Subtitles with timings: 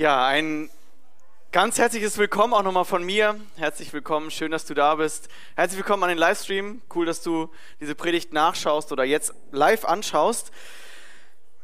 [0.00, 0.70] Ja, ein
[1.52, 3.38] ganz herzliches Willkommen auch nochmal von mir.
[3.56, 5.28] Herzlich willkommen, schön, dass du da bist.
[5.56, 6.80] Herzlich willkommen an den Livestream.
[6.94, 10.52] Cool, dass du diese Predigt nachschaust oder jetzt live anschaust.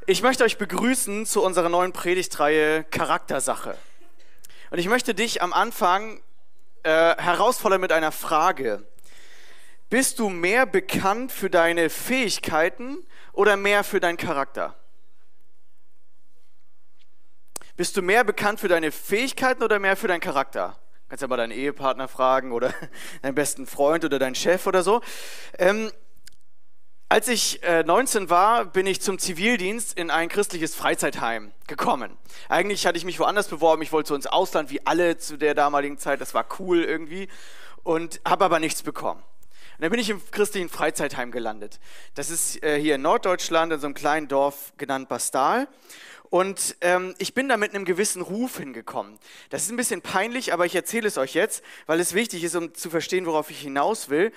[0.04, 3.79] Ich möchte euch begrüßen zu unserer neuen Predigtreihe Charaktersache.
[4.71, 6.21] Und ich möchte dich am Anfang
[6.82, 8.87] äh, herausfordern mit einer Frage.
[9.88, 12.98] Bist du mehr bekannt für deine Fähigkeiten
[13.32, 14.76] oder mehr für deinen Charakter?
[17.77, 20.78] Bist du mehr bekannt für deine Fähigkeiten oder mehr für deinen Charakter?
[21.10, 22.73] Kannst ja mal deinen Ehepartner fragen oder
[23.23, 25.02] deinen besten Freund oder deinen Chef oder so.
[25.59, 25.92] Ähm,
[27.10, 32.16] als ich äh, 19 war, bin ich zum Zivildienst in ein christliches Freizeitheim gekommen.
[32.48, 33.83] Eigentlich hatte ich mich woanders beworben.
[33.83, 36.22] Ich wollte so ins Ausland wie alle zu der damaligen Zeit.
[36.22, 37.28] Das war cool irgendwie.
[37.83, 39.20] Und habe aber nichts bekommen.
[39.20, 41.78] Und dann bin ich im christlichen Freizeitheim gelandet.
[42.14, 45.69] Das ist äh, hier in Norddeutschland in so einem kleinen Dorf genannt Bastal.
[46.30, 49.18] Und ähm, ich bin da mit einem gewissen Ruf hingekommen.
[49.50, 52.56] Das ist ein bisschen peinlich, aber ich erzähle es euch jetzt, weil es wichtig ist,
[52.56, 54.33] um zu verstehen, worauf ich hinaus will.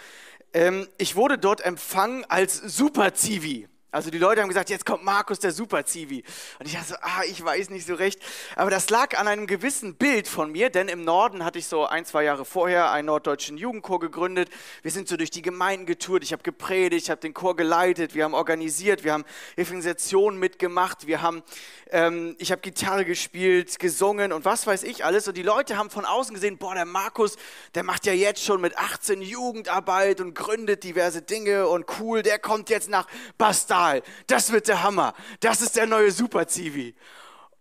[0.54, 3.68] Ähm, ich wurde dort empfangen als Super-Zivi.
[3.92, 6.24] Also die Leute haben gesagt, jetzt kommt Markus, der Super-Zivi.
[6.60, 8.20] Und ich dachte so, ah, ich weiß nicht so recht.
[8.56, 11.88] Aber das lag an einem gewissen Bild von mir, denn im Norden hatte ich so
[11.88, 14.52] ein, zwei Jahre vorher einen norddeutschen Jugendchor gegründet.
[14.84, 18.14] Wir sind so durch die Gemeinden getourt, ich habe gepredigt, ich habe den Chor geleitet,
[18.14, 21.42] wir haben organisiert, wir haben Evangelisationen mitgemacht, wir haben,
[21.90, 25.28] ähm, ich habe Gitarre gespielt, gesungen und was weiß ich alles.
[25.28, 27.38] Und die Leute haben von außen gesehen, boah, der Markus,
[27.74, 32.38] der macht ja jetzt schon mit 18 Jugendarbeit und gründet diverse Dinge und cool, der
[32.38, 33.08] kommt jetzt nach
[33.40, 36.96] Bastard Pastal, das wird der Hammer, das ist der neue Super-Zivi.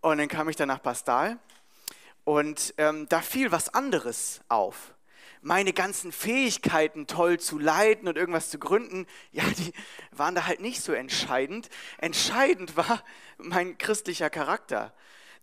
[0.01, 1.39] Und dann kam ich dann nach Pastal
[2.25, 4.95] und ähm, da fiel was anderes auf.
[5.43, 9.73] Meine ganzen Fähigkeiten toll zu leiten und irgendwas zu gründen, ja, die
[10.11, 11.69] waren da halt nicht so entscheidend.
[11.99, 13.05] Entscheidend war
[13.37, 14.93] mein christlicher Charakter.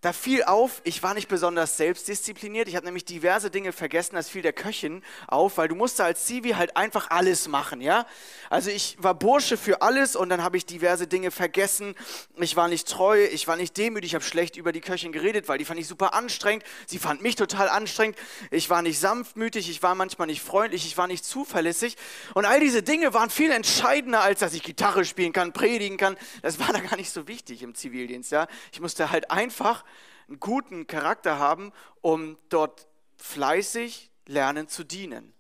[0.06, 2.68] Da fiel auf, ich war nicht besonders selbstdiszipliniert.
[2.68, 4.14] Ich habe nämlich diverse Dinge vergessen.
[4.14, 8.06] Das fiel der Köchin auf, weil du musste als Zivi halt einfach alles machen, ja.
[8.52, 11.96] Also ich war Bursche für alles und dann habe ich diverse Dinge vergessen.
[12.36, 15.48] Ich war nicht treu, ich war nicht demütig, ich habe schlecht über die Köchin geredet,
[15.48, 16.64] weil die fand ich super anstrengend.
[16.86, 18.16] Sie fand mich total anstrengend.
[18.52, 21.98] Ich war nicht sanftmütig, ich war manchmal nicht freundlich, ich war nicht zuverlässig.
[22.36, 26.16] Und all diese Dinge waren viel entscheidender, als dass ich Gitarre spielen kann, predigen kann.
[26.44, 28.46] Das war da gar nicht so wichtig im Zivildienst, ja.
[28.72, 29.84] Ich musste halt einfach
[30.28, 31.72] einen guten Charakter haben,
[32.02, 32.88] um dort
[33.18, 35.34] fleißig lernen zu dienen.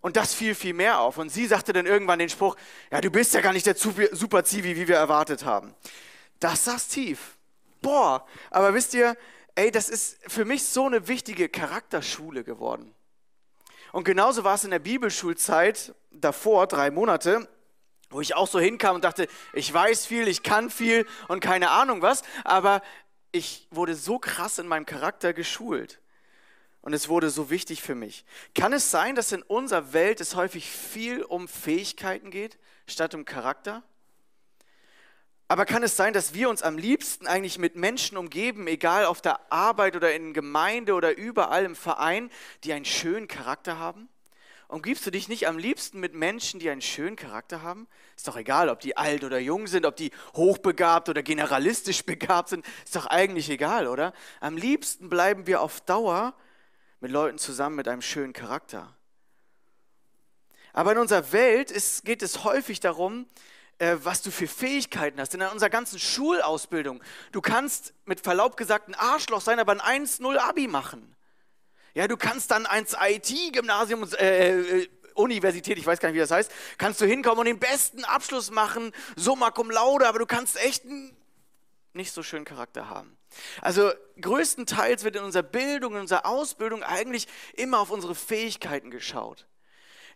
[0.00, 1.18] Und das fiel viel mehr auf.
[1.18, 2.56] Und sie sagte dann irgendwann den Spruch,
[2.90, 5.74] ja, du bist ja gar nicht der Super-Zivi, wie wir erwartet haben.
[6.38, 7.36] Das saß tief.
[7.82, 9.16] Boah, aber wisst ihr,
[9.56, 12.94] ey, das ist für mich so eine wichtige Charakterschule geworden.
[13.92, 17.48] Und genauso war es in der Bibelschulzeit davor, drei Monate,
[18.10, 21.70] wo ich auch so hinkam und dachte, ich weiß viel, ich kann viel und keine
[21.70, 22.82] Ahnung was, aber
[23.32, 26.00] ich wurde so krass in meinem Charakter geschult.
[26.80, 28.24] Und es wurde so wichtig für mich.
[28.54, 33.24] Kann es sein, dass in unserer Welt es häufig viel um Fähigkeiten geht, statt um
[33.24, 33.82] Charakter?
[35.48, 39.20] Aber kann es sein, dass wir uns am liebsten eigentlich mit Menschen umgeben, egal auf
[39.20, 42.30] der Arbeit oder in Gemeinde oder überall im Verein,
[42.64, 44.08] die einen schönen Charakter haben?
[44.68, 47.86] Umgibst du dich nicht am liebsten mit Menschen, die einen schönen Charakter haben?
[48.16, 52.48] Ist doch egal, ob die alt oder jung sind, ob die hochbegabt oder generalistisch begabt
[52.48, 52.66] sind.
[52.84, 54.12] Ist doch eigentlich egal, oder?
[54.40, 56.34] Am liebsten bleiben wir auf Dauer
[57.00, 58.92] mit Leuten zusammen mit einem schönen Charakter.
[60.72, 63.26] Aber in unserer Welt ist, geht es häufig darum,
[63.78, 65.34] äh, was du für Fähigkeiten hast.
[65.34, 67.02] In unserer ganzen Schulausbildung.
[67.30, 71.15] Du kannst mit Verlaub gesagt ein Arschloch sein, aber ein 1-0 Abi machen.
[71.96, 76.30] Ja, du kannst dann ans IT-Gymnasium, äh, äh, Universität, ich weiß gar nicht, wie das
[76.30, 80.62] heißt, kannst du hinkommen und den besten Abschluss machen, summa cum laude, aber du kannst
[80.62, 81.16] echt einen
[81.94, 83.16] nicht so schönen Charakter haben.
[83.62, 89.46] Also größtenteils wird in unserer Bildung, in unserer Ausbildung eigentlich immer auf unsere Fähigkeiten geschaut.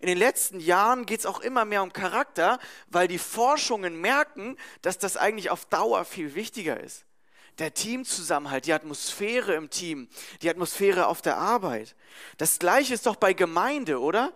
[0.01, 2.59] In den letzten Jahren geht es auch immer mehr um Charakter,
[2.89, 7.07] weil die Forschungen merken, dass das eigentlich auf Dauer viel wichtiger ist
[7.59, 10.09] der Teamzusammenhalt, die Atmosphäre im Team,
[10.43, 11.95] die Atmosphäre auf der Arbeit.
[12.39, 14.33] Das gleiche ist doch bei Gemeinde, oder?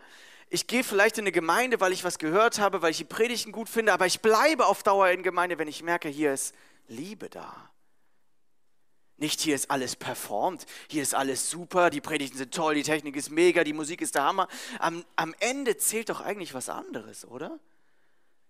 [0.51, 3.53] Ich gehe vielleicht in eine Gemeinde, weil ich was gehört habe, weil ich die Predigten
[3.53, 6.55] gut finde, aber ich bleibe auf Dauer in Gemeinde, wenn ich merke, hier ist
[6.87, 7.71] Liebe da.
[9.17, 13.15] Nicht hier ist alles performt, hier ist alles super, die Predigten sind toll, die Technik
[13.15, 14.49] ist mega, die Musik ist der Hammer.
[14.81, 17.59] Am, am Ende zählt doch eigentlich was anderes, oder?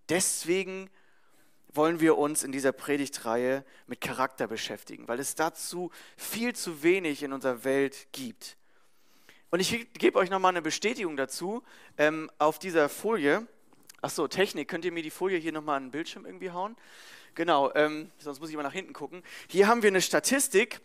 [0.09, 0.91] Deswegen
[1.75, 7.23] wollen wir uns in dieser Predigtreihe mit Charakter beschäftigen, weil es dazu viel zu wenig
[7.23, 8.57] in unserer Welt gibt.
[9.51, 11.63] Und ich gebe euch nochmal eine Bestätigung dazu
[11.99, 13.47] ähm, auf dieser Folie.
[14.03, 16.77] Achso, Technik, könnt ihr mir die Folie hier nochmal an den Bildschirm irgendwie hauen?
[17.35, 19.23] Genau, ähm, sonst muss ich mal nach hinten gucken.
[19.49, 20.81] Hier haben wir eine Statistik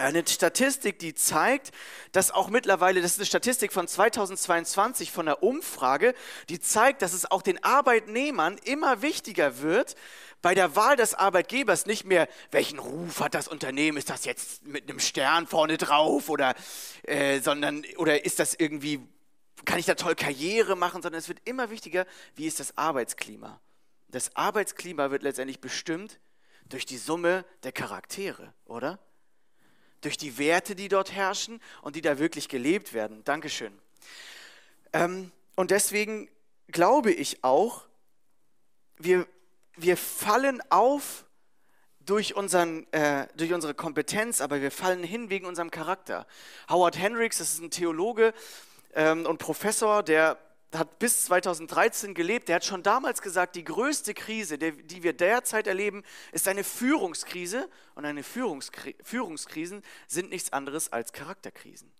[0.00, 1.70] eine Statistik, die zeigt,
[2.12, 6.14] dass auch mittlerweile, das ist eine Statistik von 2022 von der Umfrage,
[6.48, 9.94] die zeigt, dass es auch den Arbeitnehmern immer wichtiger wird,
[10.42, 14.64] bei der Wahl des Arbeitgebers nicht mehr, welchen Ruf hat das Unternehmen, ist das jetzt
[14.66, 16.54] mit einem Stern vorne drauf oder,
[17.02, 19.00] äh, sondern, oder ist das irgendwie,
[19.64, 23.60] kann ich da toll Karriere machen, sondern es wird immer wichtiger, wie ist das Arbeitsklima.
[24.08, 26.18] Das Arbeitsklima wird letztendlich bestimmt
[26.64, 28.98] durch die Summe der Charaktere, oder?
[30.00, 33.22] Durch die Werte, die dort herrschen und die da wirklich gelebt werden.
[33.24, 33.78] Dankeschön.
[34.92, 36.28] Ähm, und deswegen
[36.68, 37.86] glaube ich auch,
[38.96, 39.26] wir,
[39.76, 41.24] wir fallen auf
[42.00, 46.26] durch, unseren, äh, durch unsere Kompetenz, aber wir fallen hin wegen unserem Charakter.
[46.68, 48.34] Howard Hendricks, das ist ein Theologe
[48.94, 50.38] ähm, und Professor, der
[50.74, 55.66] hat bis 2013 gelebt, der hat schon damals gesagt, die größte Krise, die wir derzeit
[55.66, 61.90] erleben, ist eine Führungskrise und eine Führungskri Führungskrisen sind nichts anderes als Charakterkrisen.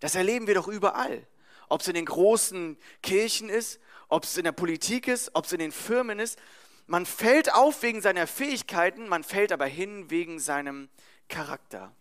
[0.00, 1.26] Das erleben wir doch überall.
[1.68, 3.78] Ob es in den großen Kirchen ist,
[4.08, 6.38] ob es in der Politik ist, ob es in den Firmen ist.
[6.86, 10.88] Man fällt auf wegen seiner Fähigkeiten, man fällt aber hin wegen seinem
[11.28, 11.94] Charakter.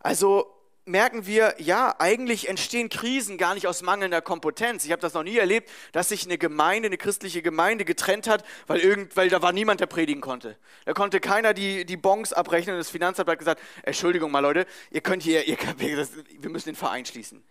[0.00, 0.57] Also
[0.88, 4.84] merken wir, ja, eigentlich entstehen Krisen gar nicht aus mangelnder Kompetenz.
[4.84, 8.44] Ich habe das noch nie erlebt, dass sich eine Gemeinde, eine christliche Gemeinde getrennt hat,
[8.66, 10.56] weil, irgend, weil da war niemand, der predigen konnte.
[10.84, 14.66] Da konnte keiner die, die Bons abrechnen und das Finanzamt hat gesagt, Entschuldigung mal Leute,
[14.90, 17.44] ihr könnt hier, ihr, wir müssen den Verein schließen.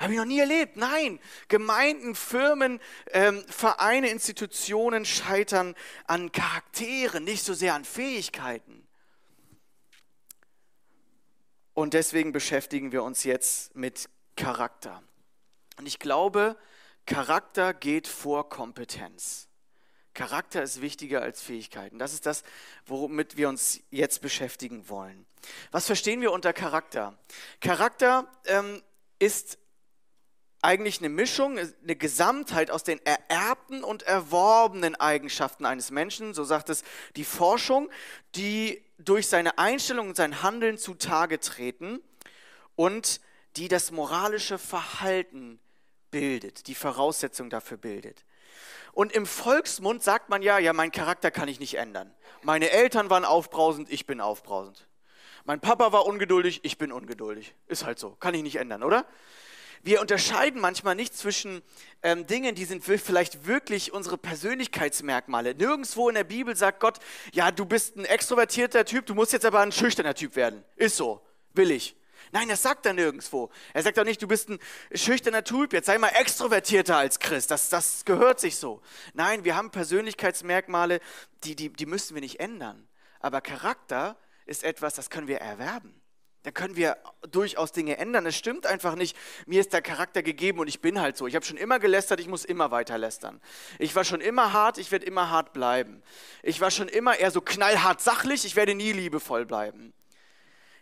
[0.00, 0.76] Habe ich noch nie erlebt.
[0.76, 2.80] Nein, Gemeinden, Firmen,
[3.12, 5.74] ähm, Vereine, Institutionen scheitern
[6.06, 8.83] an Charakteren, nicht so sehr an Fähigkeiten.
[11.74, 15.02] Und deswegen beschäftigen wir uns jetzt mit Charakter.
[15.76, 16.56] Und ich glaube,
[17.04, 19.48] Charakter geht vor Kompetenz.
[20.14, 21.98] Charakter ist wichtiger als Fähigkeiten.
[21.98, 22.44] Das ist das,
[22.86, 25.26] womit wir uns jetzt beschäftigen wollen.
[25.72, 27.18] Was verstehen wir unter Charakter?
[27.60, 28.80] Charakter ähm,
[29.18, 29.58] ist
[30.62, 36.70] eigentlich eine Mischung, eine Gesamtheit aus den ererbten und erworbenen Eigenschaften eines Menschen, so sagt
[36.70, 36.84] es
[37.16, 37.90] die Forschung,
[38.36, 42.00] die durch seine Einstellung und sein Handeln zutage treten
[42.76, 43.20] und
[43.56, 45.60] die das moralische Verhalten
[46.10, 48.24] bildet, die Voraussetzung dafür bildet.
[48.92, 52.14] Und im Volksmund sagt man ja, ja, mein Charakter kann ich nicht ändern.
[52.42, 54.86] Meine Eltern waren aufbrausend, ich bin aufbrausend.
[55.44, 57.54] Mein Papa war ungeduldig, ich bin ungeduldig.
[57.66, 59.04] Ist halt so, kann ich nicht ändern, oder?
[59.84, 61.62] Wir unterscheiden manchmal nicht zwischen
[62.02, 65.54] ähm, Dingen, die sind vielleicht wirklich unsere Persönlichkeitsmerkmale.
[65.54, 66.98] Nirgendwo in der Bibel sagt Gott,
[67.32, 70.64] ja, du bist ein extrovertierter Typ, du musst jetzt aber ein schüchterner Typ werden.
[70.76, 71.20] Ist so,
[71.52, 71.96] will ich.
[72.32, 73.50] Nein, das sagt er nirgendwo.
[73.74, 74.58] Er sagt auch nicht, du bist ein
[74.94, 77.50] schüchterner Typ, jetzt sei mal extrovertierter als Christ.
[77.50, 78.80] Das, das gehört sich so.
[79.12, 81.00] Nein, wir haben Persönlichkeitsmerkmale,
[81.44, 82.88] die, die, die müssen wir nicht ändern.
[83.20, 84.16] Aber Charakter
[84.46, 86.00] ist etwas, das können wir erwerben.
[86.44, 86.98] Da können wir
[87.30, 88.26] durchaus Dinge ändern.
[88.26, 91.26] Es stimmt einfach nicht, mir ist der Charakter gegeben und ich bin halt so.
[91.26, 93.40] Ich habe schon immer gelästert, ich muss immer weiter lästern.
[93.78, 96.02] Ich war schon immer hart, ich werde immer hart bleiben.
[96.42, 99.94] Ich war schon immer eher so knallhart sachlich, ich werde nie liebevoll bleiben.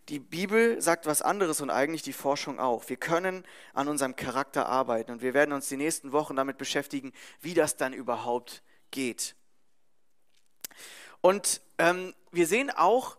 [0.09, 2.89] Die Bibel sagt was anderes und eigentlich die Forschung auch.
[2.89, 7.13] Wir können an unserem Charakter arbeiten und wir werden uns die nächsten Wochen damit beschäftigen,
[7.41, 9.37] wie das dann überhaupt geht.
[11.21, 13.17] Und ähm, wir sehen auch,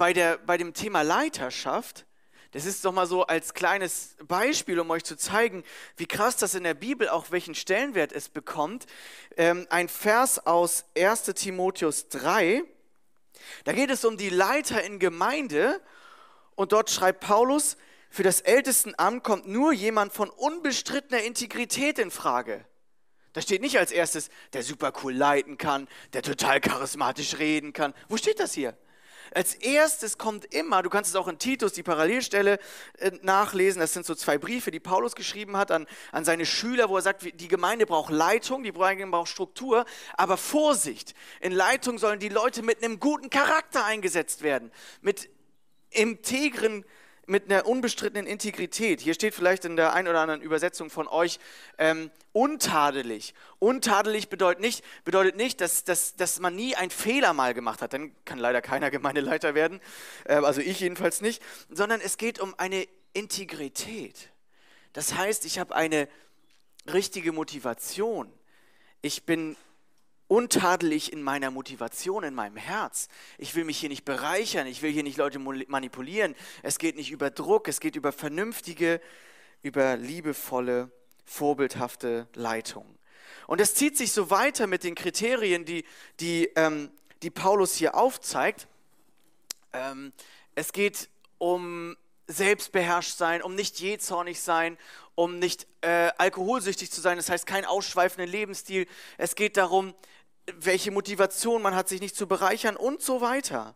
[0.00, 2.06] bei, der, bei dem Thema Leiterschaft,
[2.52, 5.62] das ist doch mal so als kleines Beispiel, um euch zu zeigen,
[5.98, 8.86] wie krass das in der Bibel auch welchen Stellenwert es bekommt.
[9.36, 12.62] Ähm, ein Vers aus 1 Timotheus 3,
[13.64, 15.82] da geht es um die Leiter in Gemeinde
[16.54, 17.76] und dort schreibt Paulus,
[18.08, 22.64] für das Ältestenamt kommt nur jemand von unbestrittener Integrität in Frage.
[23.34, 27.92] Da steht nicht als erstes, der super cool leiten kann, der total charismatisch reden kann.
[28.08, 28.78] Wo steht das hier?
[29.34, 32.58] Als erstes kommt immer, du kannst es auch in Titus, die Parallelstelle,
[32.98, 33.80] äh, nachlesen.
[33.80, 37.02] Das sind so zwei Briefe, die Paulus geschrieben hat an, an seine Schüler, wo er
[37.02, 39.84] sagt, die Gemeinde braucht Leitung, die Gemeinde braucht Struktur,
[40.16, 41.14] aber Vorsicht.
[41.40, 45.28] In Leitung sollen die Leute mit einem guten Charakter eingesetzt werden, mit
[45.90, 46.84] integren
[47.30, 49.00] mit einer unbestrittenen Integrität.
[49.00, 51.38] Hier steht vielleicht in der ein oder anderen Übersetzung von euch
[51.78, 53.34] ähm, untadelig.
[53.60, 57.92] Untadelig bedeutet nicht, bedeutet nicht dass, dass, dass man nie einen Fehler mal gemacht hat.
[57.92, 59.80] Dann kann leider keiner Gemeindeleiter werden,
[60.24, 64.30] äh, also ich jedenfalls nicht, sondern es geht um eine Integrität.
[64.92, 66.08] Das heißt, ich habe eine
[66.92, 68.32] richtige Motivation.
[69.02, 69.56] Ich bin
[70.30, 73.08] untadelig in meiner Motivation, in meinem Herz.
[73.36, 76.36] Ich will mich hier nicht bereichern, ich will hier nicht Leute manipulieren.
[76.62, 79.00] Es geht nicht über Druck, es geht über vernünftige,
[79.62, 80.92] über liebevolle,
[81.24, 82.86] vorbildhafte Leitung.
[83.48, 85.84] Und es zieht sich so weiter mit den Kriterien, die,
[86.20, 88.68] die, ähm, die Paulus hier aufzeigt.
[89.72, 90.12] Ähm,
[90.54, 91.08] es geht
[91.38, 91.96] um
[92.28, 94.78] selbstbeherrscht sein, um nicht jähzornig sein,
[95.16, 97.16] um nicht äh, alkoholsüchtig zu sein.
[97.16, 98.86] Das heißt, kein ausschweifenden Lebensstil.
[99.18, 99.92] Es geht darum,
[100.58, 103.74] welche Motivation man hat, sich nicht zu bereichern und so weiter.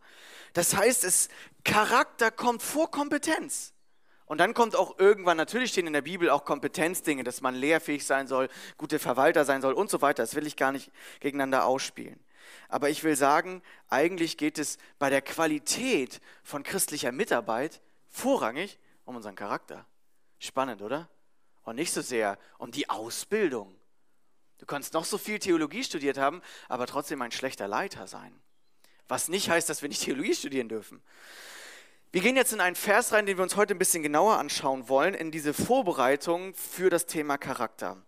[0.53, 1.29] Das heißt, es,
[1.65, 3.73] Charakter kommt vor Kompetenz.
[4.27, 8.07] Und dann kommt auch irgendwann, natürlich stehen in der Bibel auch Kompetenzdinge, dass man lehrfähig
[8.07, 10.23] sein soll, gute Verwalter sein soll und so weiter.
[10.23, 10.91] Das will ich gar nicht
[11.21, 12.19] gegeneinander ausspielen.
[12.69, 19.17] Aber ich will sagen, eigentlich geht es bei der Qualität von christlicher Mitarbeit vorrangig um
[19.17, 19.87] unseren Charakter.
[20.39, 21.09] Spannend, oder?
[21.63, 23.74] Und nicht so sehr um die Ausbildung.
[24.59, 28.41] Du kannst noch so viel Theologie studiert haben, aber trotzdem ein schlechter Leiter sein.
[29.09, 31.03] Was nicht heißt, dass wir nicht Theologie studieren dürfen.
[32.13, 34.89] Wir gehen jetzt in einen Vers rein, den wir uns heute ein bisschen genauer anschauen
[34.89, 38.01] wollen, in diese Vorbereitung für das Thema Charakter.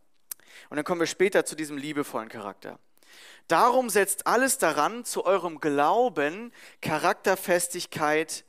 [0.71, 2.79] Und dann kommen wir später zu diesem liebevollen Charakter.
[3.49, 8.45] Darum setzt alles daran, zu eurem Glauben Charakterfestigkeit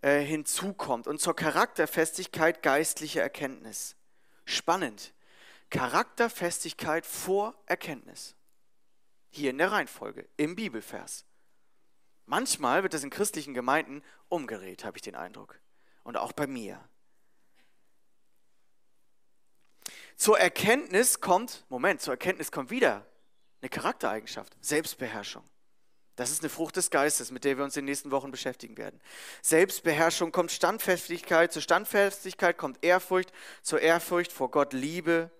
[0.00, 3.96] äh, hinzukommt und zur Charakterfestigkeit geistliche Erkenntnis.
[4.44, 5.12] Spannend.
[5.74, 8.36] Charakterfestigkeit vor Erkenntnis.
[9.30, 11.26] Hier in der Reihenfolge, im Bibelvers.
[12.26, 15.58] Manchmal wird das in christlichen Gemeinden umgedreht, habe ich den Eindruck.
[16.04, 16.78] Und auch bei mir.
[20.14, 23.04] Zur Erkenntnis kommt, Moment, zur Erkenntnis kommt wieder
[23.60, 25.42] eine Charaktereigenschaft, Selbstbeherrschung.
[26.14, 28.76] Das ist eine Frucht des Geistes, mit der wir uns in den nächsten Wochen beschäftigen
[28.76, 29.00] werden.
[29.42, 35.32] Selbstbeherrschung kommt Standfestigkeit, zur Standfestigkeit kommt Ehrfurcht, zur Ehrfurcht vor Gott Liebe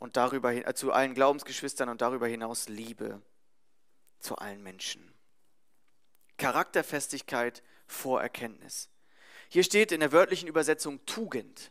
[0.00, 3.22] und darüber äh, zu allen Glaubensgeschwistern und darüber hinaus Liebe
[4.18, 5.14] zu allen Menschen.
[6.36, 8.88] Charakterfestigkeit vor Erkenntnis.
[9.48, 11.70] Hier steht in der wörtlichen Übersetzung Tugend.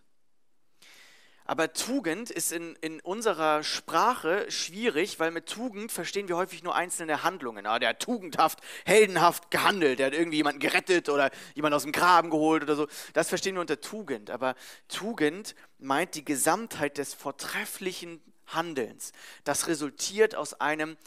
[1.49, 6.75] Aber Tugend ist in, in unserer Sprache schwierig, weil mit Tugend verstehen wir häufig nur
[6.75, 7.65] einzelne Handlungen.
[7.65, 11.91] Ah, der hat tugendhaft, heldenhaft gehandelt, der hat irgendwie jemanden gerettet oder jemanden aus dem
[11.91, 12.87] Graben geholt oder so.
[13.13, 14.29] Das verstehen wir unter Tugend.
[14.29, 14.53] Aber
[14.89, 19.11] Tugend meint die Gesamtheit des vortrefflichen Handelns.
[19.43, 20.97] Das resultiert aus einem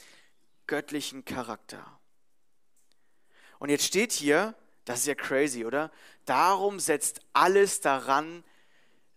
[0.66, 1.86] göttlichen Charakter.
[3.60, 4.56] Und jetzt steht hier,
[4.86, 5.92] das ist ja crazy, oder?
[6.24, 8.42] Darum setzt alles daran,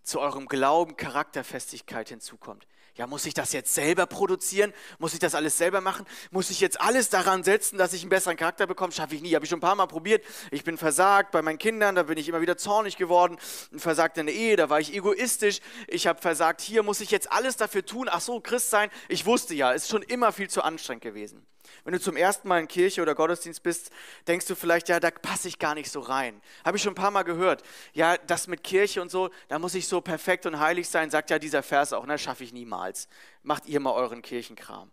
[0.05, 2.67] zu eurem Glauben Charakterfestigkeit hinzukommt.
[2.97, 4.71] Ja, muss ich das jetzt selber produzieren?
[4.99, 6.05] Muss ich das alles selber machen?
[6.31, 8.93] Muss ich jetzt alles daran setzen, dass ich einen besseren Charakter bekomme?
[8.93, 9.35] Schaffe ich nie.
[9.35, 10.23] Habe ich schon ein paar Mal probiert.
[10.49, 13.37] Ich bin versagt bei meinen Kindern, da bin ich immer wieder zornig geworden.
[13.75, 15.59] Versagt in der Ehe, da war ich egoistisch.
[15.87, 18.07] Ich habe versagt, hier muss ich jetzt alles dafür tun.
[18.09, 18.89] Ach so, Christ sein.
[19.09, 21.45] Ich wusste ja, ist schon immer viel zu anstrengend gewesen.
[21.83, 23.91] Wenn du zum ersten Mal in Kirche oder Gottesdienst bist,
[24.27, 26.41] denkst du vielleicht, ja, da passe ich gar nicht so rein.
[26.63, 27.63] Habe ich schon ein paar Mal gehört.
[27.93, 31.29] Ja, das mit Kirche und so, da muss ich so perfekt und heilig sein, sagt
[31.29, 33.07] ja dieser Vers auch, ne, schaffe ich niemals.
[33.43, 34.91] Macht ihr mal euren Kirchenkram.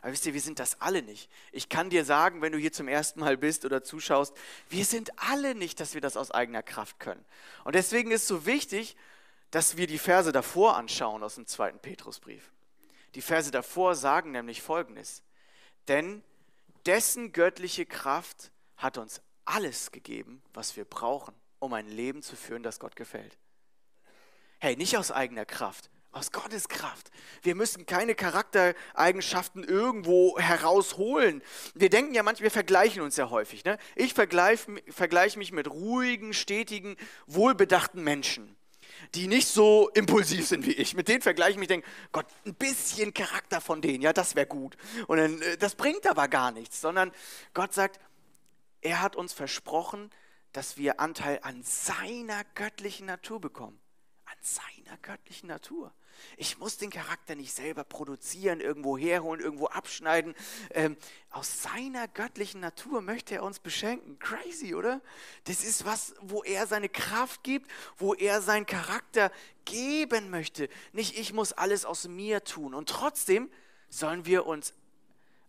[0.00, 1.30] Aber wisst ihr, wir sind das alle nicht.
[1.52, 4.36] Ich kann dir sagen, wenn du hier zum ersten Mal bist oder zuschaust,
[4.68, 7.24] wir sind alle nicht, dass wir das aus eigener Kraft können.
[7.64, 8.96] Und deswegen ist es so wichtig,
[9.52, 12.50] dass wir die Verse davor anschauen aus dem zweiten Petrusbrief.
[13.14, 15.22] Die Verse davor sagen nämlich Folgendes.
[15.88, 16.22] Denn
[16.86, 22.62] dessen göttliche Kraft hat uns alles gegeben, was wir brauchen, um ein Leben zu führen,
[22.62, 23.38] das Gott gefällt.
[24.58, 27.10] Hey, nicht aus eigener Kraft, aus Gottes Kraft.
[27.42, 31.42] Wir müssen keine Charaktereigenschaften irgendwo herausholen.
[31.74, 33.64] Wir denken ja manchmal, wir vergleichen uns ja häufig.
[33.64, 33.78] Ne?
[33.96, 36.96] Ich vergleiche vergleich mich mit ruhigen, stetigen,
[37.26, 38.56] wohlbedachten Menschen
[39.14, 40.94] die nicht so impulsiv sind wie ich.
[40.94, 44.46] Mit denen vergleiche ich mich, denke, Gott, ein bisschen Charakter von denen, ja, das wäre
[44.46, 44.76] gut.
[45.06, 47.12] Und dann, äh, das bringt aber gar nichts, sondern
[47.54, 48.00] Gott sagt,
[48.80, 50.10] er hat uns versprochen,
[50.52, 53.82] dass wir Anteil an seiner göttlichen Natur bekommen
[54.32, 55.92] an seiner göttlichen Natur.
[56.36, 60.34] Ich muss den Charakter nicht selber produzieren, irgendwo herholen, irgendwo abschneiden.
[60.70, 60.96] Ähm,
[61.30, 64.18] aus seiner göttlichen Natur möchte er uns beschenken.
[64.18, 65.00] Crazy, oder?
[65.44, 69.30] Das ist was, wo er seine Kraft gibt, wo er seinen Charakter
[69.64, 70.68] geben möchte.
[70.92, 72.74] Nicht ich muss alles aus mir tun.
[72.74, 73.50] Und trotzdem
[73.88, 74.74] sollen wir uns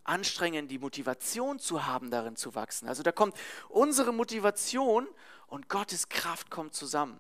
[0.03, 2.87] anstrengen, die Motivation zu haben, darin zu wachsen.
[2.87, 3.35] Also da kommt
[3.69, 5.07] unsere Motivation
[5.47, 7.17] und Gottes Kraft kommt zusammen.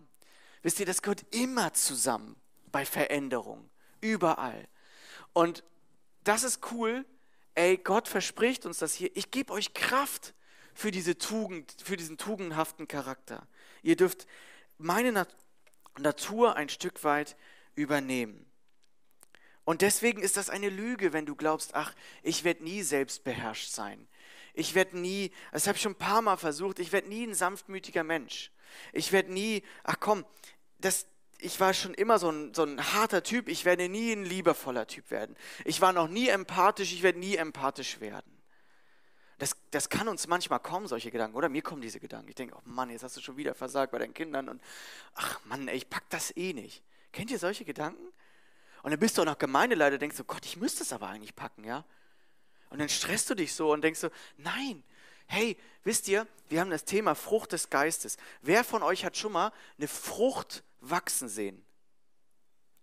[0.61, 2.35] Wisst ihr, das gehört immer zusammen
[2.73, 3.69] bei Veränderung,
[4.01, 4.67] überall.
[5.31, 5.63] Und
[6.25, 7.05] das ist cool.
[7.55, 9.15] Ey, Gott verspricht uns das hier.
[9.15, 10.33] Ich gebe euch Kraft
[10.73, 13.47] für diese Tugend, für diesen tugendhaften Charakter.
[13.83, 14.27] Ihr dürft
[14.77, 15.33] meine Nat
[15.99, 17.35] Natur ein Stück weit
[17.75, 18.47] übernehmen.
[19.63, 24.07] Und deswegen ist das eine Lüge, wenn du glaubst, ach, ich werde nie selbstbeherrscht sein.
[24.55, 27.35] Ich werde nie, das habe ich schon ein paar Mal versucht, ich werde nie ein
[27.35, 28.51] sanftmütiger Mensch.
[28.91, 30.25] Ich werde nie, ach komm,
[30.79, 31.05] das,
[31.43, 34.87] ich war schon immer so ein, so ein harter Typ, ich werde nie ein liebevoller
[34.87, 35.35] Typ werden.
[35.65, 38.31] Ich war noch nie empathisch, ich werde nie empathisch werden.
[39.39, 41.49] Das, das kann uns manchmal kommen, solche Gedanken, oder?
[41.49, 42.29] Mir kommen diese Gedanken.
[42.29, 44.61] Ich denke, oh Mann, jetzt hast du schon wieder versagt bei deinen Kindern und
[45.15, 46.81] ach Mann, ey, ich pack das eh nicht.
[47.11, 48.13] Kennt ihr solche Gedanken?
[48.83, 51.35] Und dann bist du auch noch Gemeindeleiter, denkst du, Gott, ich müsste es aber eigentlich
[51.35, 51.83] packen, ja?
[52.69, 54.83] Und dann stresst du dich so und denkst so, nein,
[55.27, 58.17] hey, wisst ihr, wir haben das Thema Frucht des Geistes.
[58.41, 61.65] Wer von euch hat schon mal eine Frucht wachsen sehen?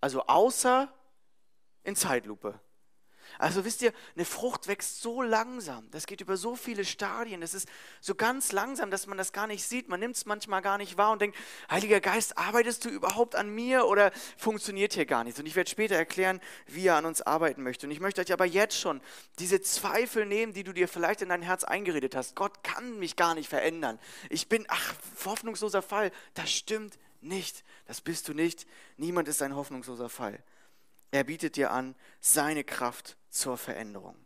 [0.00, 0.92] Also außer
[1.85, 2.61] in Zeitlupe.
[3.38, 5.88] Also wisst ihr, eine Frucht wächst so langsam.
[5.90, 7.40] Das geht über so viele Stadien.
[7.40, 7.69] Das ist
[8.00, 9.88] so ganz langsam, dass man das gar nicht sieht.
[9.88, 11.37] Man nimmt es manchmal gar nicht wahr und denkt,
[11.71, 15.38] Heiliger Geist, arbeitest du überhaupt an mir oder funktioniert hier gar nichts?
[15.38, 17.87] Und ich werde später erklären, wie er an uns arbeiten möchte.
[17.87, 19.00] Und ich möchte euch aber jetzt schon
[19.38, 22.35] diese Zweifel nehmen, die du dir vielleicht in dein Herz eingeredet hast.
[22.35, 23.99] Gott kann mich gar nicht verändern.
[24.28, 26.11] Ich bin, ach, hoffnungsloser Fall.
[26.35, 27.65] Das stimmt nicht.
[27.87, 28.67] Das bist du nicht.
[28.97, 30.43] Niemand ist ein hoffnungsloser Fall.
[31.11, 34.17] Er bietet dir an seine Kraft zur Veränderung.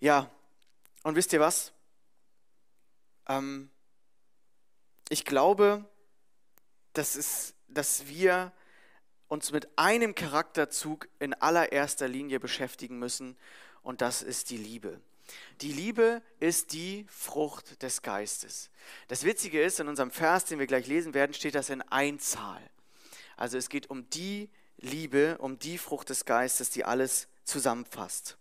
[0.00, 0.30] Ja,
[1.02, 1.72] und wisst ihr was?
[3.26, 3.70] Ähm,
[5.08, 5.84] ich glaube,
[6.92, 8.52] dass, es, dass wir
[9.28, 13.36] uns mit einem Charakterzug in allererster Linie beschäftigen müssen,
[13.82, 14.98] und das ist die Liebe.
[15.60, 18.70] Die Liebe ist die Frucht des Geistes.
[19.08, 22.60] Das Witzige ist, in unserem Vers, den wir gleich lesen werden, steht das in Einzahl.
[23.36, 28.36] Also es geht um die Liebe, um die Frucht des Geistes, die alles zusammenfasst.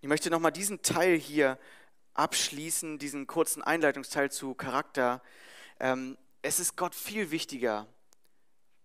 [0.00, 1.58] Ich möchte nochmal diesen Teil hier
[2.14, 5.22] abschließen, diesen kurzen Einleitungsteil zu Charakter.
[5.80, 7.86] Ähm, es ist Gott viel wichtiger,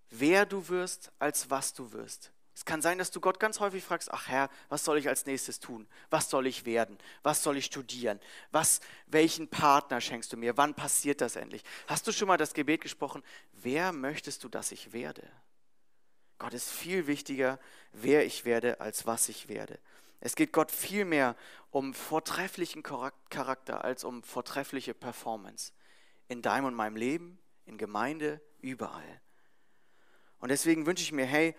[0.10, 2.32] wer du wirst, als was du wirst.
[2.62, 5.26] Es kann sein, dass du Gott ganz häufig fragst, ach Herr, was soll ich als
[5.26, 5.88] nächstes tun?
[6.12, 6.96] Was soll ich werden?
[7.24, 8.20] Was soll ich studieren?
[8.52, 10.58] Was, welchen Partner schenkst du mir?
[10.58, 11.64] Wann passiert das endlich?
[11.88, 15.28] Hast du schon mal das Gebet gesprochen, wer möchtest du, dass ich werde?
[16.38, 17.58] Gott ist viel wichtiger,
[17.94, 19.80] wer ich werde, als was ich werde.
[20.20, 21.36] Es geht Gott viel mehr
[21.72, 25.74] um vortrefflichen Charakter als um vortreffliche Performance.
[26.28, 29.20] In deinem und meinem Leben, in Gemeinde, überall.
[30.38, 31.56] Und deswegen wünsche ich mir, hey,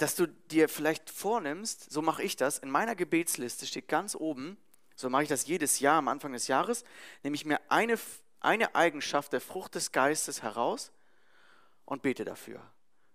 [0.00, 4.56] dass du dir vielleicht vornimmst, so mache ich das, in meiner Gebetsliste steht ganz oben,
[4.96, 6.84] so mache ich das jedes Jahr am Anfang des Jahres,
[7.22, 7.98] nehme ich mir eine,
[8.40, 10.90] eine Eigenschaft der Frucht des Geistes heraus
[11.84, 12.62] und bete dafür.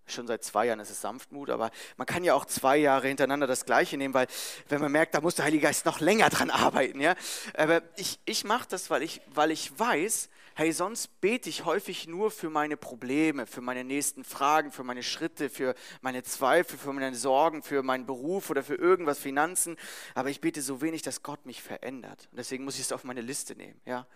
[0.08, 3.48] Schon seit zwei Jahren ist es Sanftmut, aber man kann ja auch zwei Jahre hintereinander
[3.48, 4.28] das Gleiche nehmen, weil
[4.70, 7.00] wenn man merkt, da muss der Heilige Geist noch länger dran arbeiten.
[7.02, 7.16] Ja?
[7.56, 12.08] Aber ich, ich mache das, weil ich, weil ich weiß, hey, sonst bete ich häufig
[12.08, 16.94] nur für meine Probleme, für meine nächsten Fragen, für meine Schritte, für meine Zweifel, für
[16.94, 19.76] meine Sorgen, für meinen Beruf oder für irgendwas, Finanzen.
[20.14, 22.30] Aber ich bete so wenig, dass Gott mich verändert.
[22.32, 23.82] Und deswegen muss ich es auf meine Liste nehmen.
[23.86, 24.08] Ja?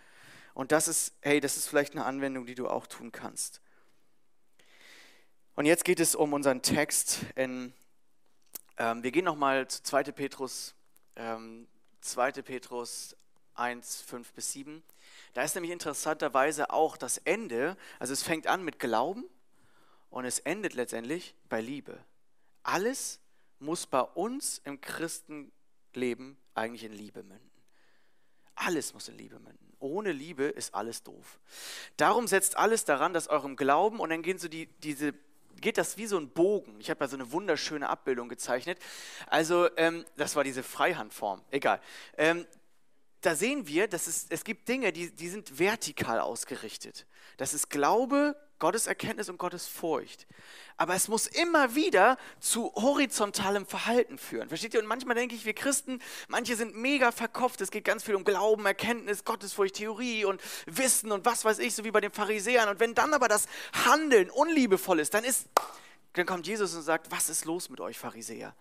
[0.54, 3.60] Und das ist, hey, das ist vielleicht eine Anwendung, die du auch tun kannst.
[5.60, 7.26] Und jetzt geht es um unseren Text.
[7.36, 7.74] In,
[8.78, 10.04] ähm, wir gehen nochmal zu 2.
[10.14, 10.74] Petrus,
[11.18, 11.68] ähm,
[12.00, 12.32] 2.
[12.44, 13.14] Petrus
[13.56, 14.82] 1, 5 bis 7.
[15.34, 19.26] Da ist nämlich interessanterweise auch das Ende, also es fängt an mit Glauben
[20.10, 22.00] und es endet letztendlich bei Liebe.
[22.64, 23.20] Alles
[23.60, 27.52] muss bei uns im Christenleben eigentlich in Liebe münden.
[28.56, 29.74] Alles muss in Liebe münden.
[29.80, 31.38] Ohne Liebe ist alles doof.
[31.98, 35.14] Darum setzt alles daran, dass eurem Glauben, und dann gehen so die, diese
[35.60, 36.80] geht das wie so ein Bogen.
[36.80, 38.80] Ich habe da so eine wunderschöne Abbildung gezeichnet.
[39.28, 41.42] Also, ähm, das war diese Freihandform.
[41.52, 41.82] Egal.
[42.18, 42.46] Ähm,
[43.22, 47.06] da sehen wir, dass es, es gibt Dinge, die, die sind vertikal ausgerichtet.
[47.38, 50.28] Das ist Glaube, Gottes Erkenntnis und Gottes Furcht.
[50.78, 54.50] Aber es muss immer wieder zu horizontalem Verhalten führen.
[54.50, 54.80] Versteht ihr?
[54.80, 57.62] Und manchmal denke ich, wir Christen, manche sind mega verkopft.
[57.62, 61.74] Es geht ganz viel um Glauben, Erkenntnis, Gottesfurcht, Theorie und Wissen und was weiß ich,
[61.74, 62.70] so wie bei den Pharisäern.
[62.70, 63.48] Und wenn dann aber das
[63.86, 65.48] Handeln unliebevoll ist, dann ist,
[66.14, 68.56] dann kommt Jesus und sagt, was ist los mit euch Pharisäer?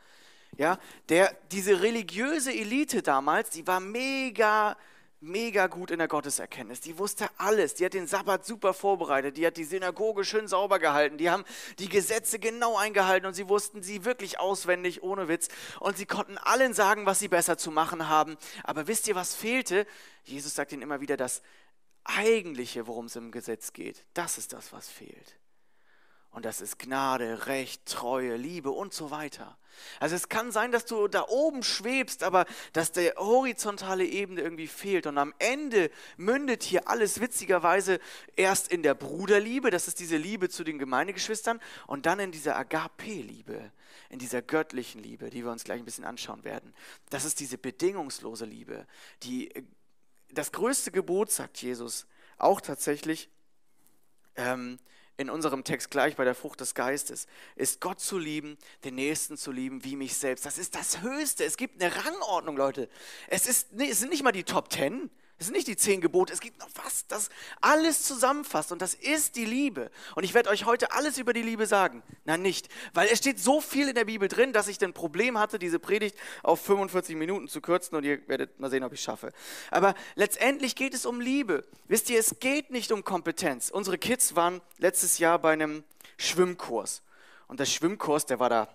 [0.57, 4.77] Ja, der, diese religiöse Elite damals, die war mega
[5.21, 6.81] mega gut in der Gotteserkenntnis.
[6.81, 7.75] Die wusste alles.
[7.75, 9.37] Die hat den Sabbat super vorbereitet.
[9.37, 11.19] Die hat die Synagoge schön sauber gehalten.
[11.19, 11.45] Die haben
[11.79, 15.49] die Gesetze genau eingehalten und sie wussten sie wirklich auswendig, ohne Witz.
[15.81, 18.37] Und sie konnten allen sagen, was sie besser zu machen haben.
[18.63, 19.87] Aber wisst ihr, was fehlte?
[20.25, 21.43] Jesus sagt ihnen immer wieder, das
[22.05, 24.07] Eigentliche, worum es im Gesetz geht.
[24.15, 25.39] Das ist das, was fehlt.
[26.31, 29.58] Und das ist Gnade, Recht, Treue, Liebe und so weiter.
[30.01, 34.67] Also es kann sein, dass du da oben schwebst, aber dass der horizontale Ebene irgendwie
[34.67, 35.07] fehlt.
[35.07, 38.01] Und am Ende mündet hier alles witzigerweise
[38.37, 42.57] erst in der Bruderliebe, das ist diese Liebe zu den Gemeindegeschwistern, und dann in dieser
[42.57, 43.73] Agape-Liebe,
[44.11, 46.75] in dieser göttlichen Liebe, die wir uns gleich ein bisschen anschauen werden.
[47.11, 48.87] Das ist diese bedingungslose Liebe,
[49.23, 49.53] die
[50.31, 53.31] das größte Gebot, sagt Jesus, auch tatsächlich,
[54.37, 54.79] ähm,
[55.19, 57.27] in unserem Text gleich bei der Frucht des Geistes,
[57.57, 60.47] ist Gott zu lieben, den Nächsten zu lieben wie mich selbst.
[60.47, 61.45] Das ist das Höchste.
[61.45, 62.89] Es gibt eine Rangordnung, Leute.
[63.27, 65.11] Es, ist, es sind nicht mal die Top Ten.
[65.41, 67.29] Es sind nicht die zehn Gebote, es gibt noch was, das
[67.61, 69.89] alles zusammenfasst und das ist die Liebe.
[70.17, 72.03] Und ich werde euch heute alles über die Liebe sagen.
[72.25, 75.39] Nein, nicht, weil es steht so viel in der Bibel drin, dass ich ein Problem
[75.39, 78.99] hatte, diese Predigt auf 45 Minuten zu kürzen und ihr werdet mal sehen, ob ich
[78.99, 79.33] es schaffe.
[79.71, 81.65] Aber letztendlich geht es um Liebe.
[81.87, 83.71] Wisst ihr, es geht nicht um Kompetenz.
[83.71, 85.85] Unsere Kids waren letztes Jahr bei einem
[86.17, 87.03] Schwimmkurs
[87.47, 88.69] und der Schwimmkurs, der war da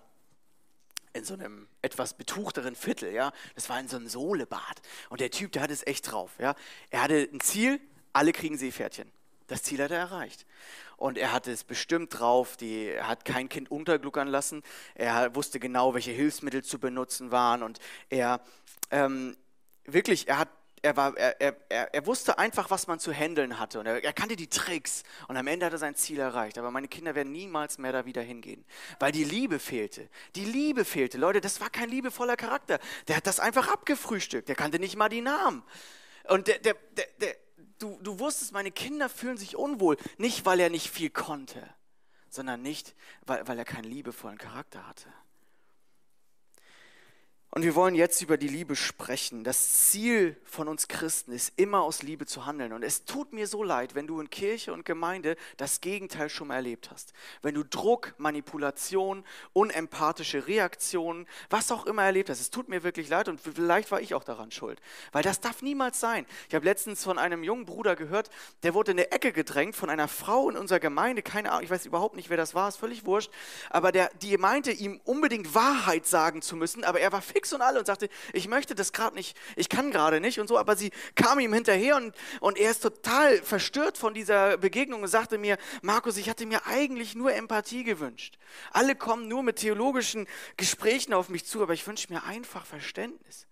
[1.14, 3.32] in so einem etwas betuchteren Viertel, ja.
[3.54, 4.82] Das war in so einem Sohlebad.
[5.08, 6.54] Und der Typ, der hat es echt drauf, ja.
[6.90, 7.80] Er hatte ein Ziel,
[8.12, 9.10] alle kriegen Seepferdchen.
[9.46, 10.46] Das Ziel hat er erreicht.
[10.96, 14.62] Und er hatte es bestimmt drauf, die, er hat kein Kind untergluckern lassen.
[14.94, 17.62] Er wusste genau, welche Hilfsmittel zu benutzen waren.
[17.62, 18.40] Und er,
[18.90, 19.36] ähm,
[19.84, 20.48] wirklich, er hat
[20.84, 24.12] er, war, er, er, er wusste einfach, was man zu handeln hatte und er, er
[24.12, 26.58] kannte die Tricks und am Ende hat er sein Ziel erreicht.
[26.58, 28.64] Aber meine Kinder werden niemals mehr da wieder hingehen,
[29.00, 30.10] weil die Liebe fehlte.
[30.36, 31.16] Die Liebe fehlte.
[31.16, 32.78] Leute, das war kein liebevoller Charakter.
[33.08, 34.48] Der hat das einfach abgefrühstückt.
[34.48, 35.62] Der kannte nicht mal die Namen.
[36.28, 37.36] Und der, der, der, der
[37.78, 39.96] du, du wusstest, meine Kinder fühlen sich unwohl.
[40.18, 41.66] Nicht, weil er nicht viel konnte,
[42.28, 42.94] sondern nicht,
[43.24, 45.08] weil, weil er keinen liebevollen Charakter hatte.
[47.54, 49.44] Und wir wollen jetzt über die Liebe sprechen.
[49.44, 52.72] Das Ziel von uns Christen ist immer aus Liebe zu handeln.
[52.72, 56.48] Und es tut mir so leid, wenn du in Kirche und Gemeinde das Gegenteil schon
[56.48, 57.12] mal erlebt hast.
[57.42, 62.40] Wenn du Druck, Manipulation, unempathische Reaktionen, was auch immer erlebt hast.
[62.40, 64.80] Es tut mir wirklich leid und vielleicht war ich auch daran schuld.
[65.12, 66.26] Weil das darf niemals sein.
[66.48, 68.30] Ich habe letztens von einem jungen Bruder gehört,
[68.64, 71.22] der wurde in eine Ecke gedrängt von einer Frau in unserer Gemeinde.
[71.22, 73.30] Keine Ahnung, ich weiß überhaupt nicht, wer das war, ist völlig wurscht.
[73.70, 77.60] Aber der, die meinte, ihm unbedingt Wahrheit sagen zu müssen, aber er war fix und
[77.60, 80.76] alle und sagte, ich möchte das gerade nicht, ich kann gerade nicht und so, aber
[80.76, 85.36] sie kam ihm hinterher und, und er ist total verstört von dieser Begegnung und sagte
[85.36, 88.38] mir, Markus, ich hatte mir eigentlich nur Empathie gewünscht.
[88.72, 90.26] Alle kommen nur mit theologischen
[90.56, 93.46] Gesprächen auf mich zu, aber ich wünsche mir einfach Verständnis.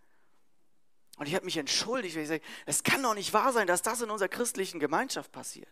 [1.19, 3.83] Und ich habe mich entschuldigt, weil ich sage, es kann doch nicht wahr sein, dass
[3.83, 5.69] das in unserer christlichen Gemeinschaft passiert.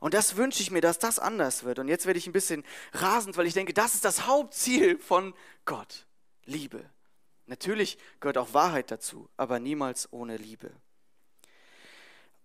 [0.00, 1.78] Und das wünsche ich mir, dass das anders wird.
[1.78, 5.34] Und jetzt werde ich ein bisschen rasend, weil ich denke, das ist das Hauptziel von
[5.64, 6.06] Gott.
[6.46, 6.84] Liebe.
[7.46, 10.70] Natürlich gehört auch Wahrheit dazu, aber niemals ohne Liebe.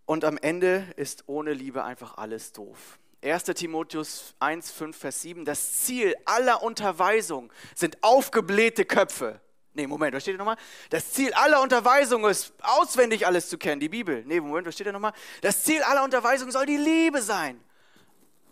[0.06, 3.00] Und am Ende ist ohne Liebe einfach alles doof.
[3.22, 3.44] 1.
[3.44, 9.42] Timotheus 1, 5, Vers 7, das Ziel aller Unterweisung sind aufgeblähte Köpfe.
[9.74, 10.58] Nee, Moment, was steht da nochmal?
[10.90, 14.24] Das Ziel aller Unterweisung ist, auswendig alles zu kennen, die Bibel.
[14.26, 15.14] Nee, Moment, was steht da nochmal?
[15.42, 17.64] Das Ziel aller Unterweisung soll die Liebe sein.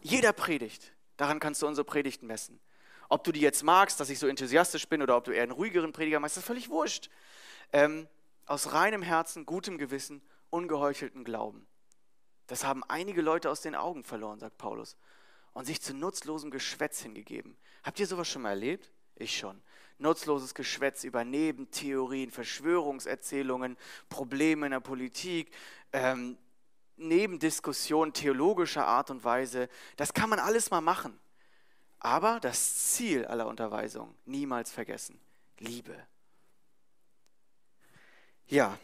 [0.01, 0.93] Jeder predigt.
[1.17, 2.59] Daran kannst du unsere Predigten messen.
[3.09, 5.51] Ob du die jetzt magst, dass ich so enthusiastisch bin oder ob du eher einen
[5.51, 7.09] ruhigeren Prediger magst, ist völlig wurscht.
[7.71, 8.07] Ähm,
[8.45, 11.67] aus reinem Herzen, gutem Gewissen, ungeheuchelten Glauben.
[12.47, 14.97] Das haben einige Leute aus den Augen verloren, sagt Paulus,
[15.53, 17.57] und sich zu nutzlosem Geschwätz hingegeben.
[17.83, 18.91] Habt ihr sowas schon mal erlebt?
[19.15, 19.61] Ich schon.
[19.97, 23.75] Nutzloses Geschwätz über Nebentheorien, Verschwörungserzählungen,
[24.09, 25.51] Probleme in der Politik,
[25.91, 26.37] ähm,
[26.97, 29.69] Nebendiskussionen theologischer Art und Weise.
[29.95, 31.19] Das kann man alles mal machen.
[31.99, 35.19] Aber das Ziel aller Unterweisung niemals vergessen.
[35.59, 35.95] Liebe.
[38.47, 38.77] Ja.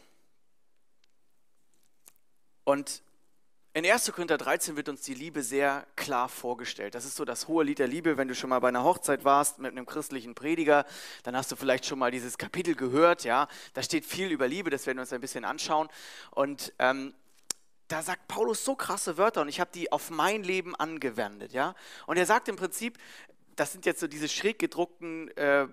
[2.64, 3.02] Und
[3.76, 4.12] in 1.
[4.12, 6.94] Korinther 13 wird uns die Liebe sehr klar vorgestellt.
[6.94, 8.16] Das ist so das hohe Lied der Liebe.
[8.16, 10.86] Wenn du schon mal bei einer Hochzeit warst mit einem christlichen Prediger,
[11.24, 13.24] dann hast du vielleicht schon mal dieses Kapitel gehört.
[13.24, 14.70] Ja, da steht viel über Liebe.
[14.70, 15.88] Das werden wir uns ein bisschen anschauen.
[16.30, 17.14] Und ähm,
[17.88, 21.74] da sagt Paulus so krasse Wörter und ich habe die auf mein Leben angewendet, ja.
[22.06, 22.98] Und er sagt im Prinzip,
[23.56, 25.68] das sind jetzt so diese schräg gedruckten äh,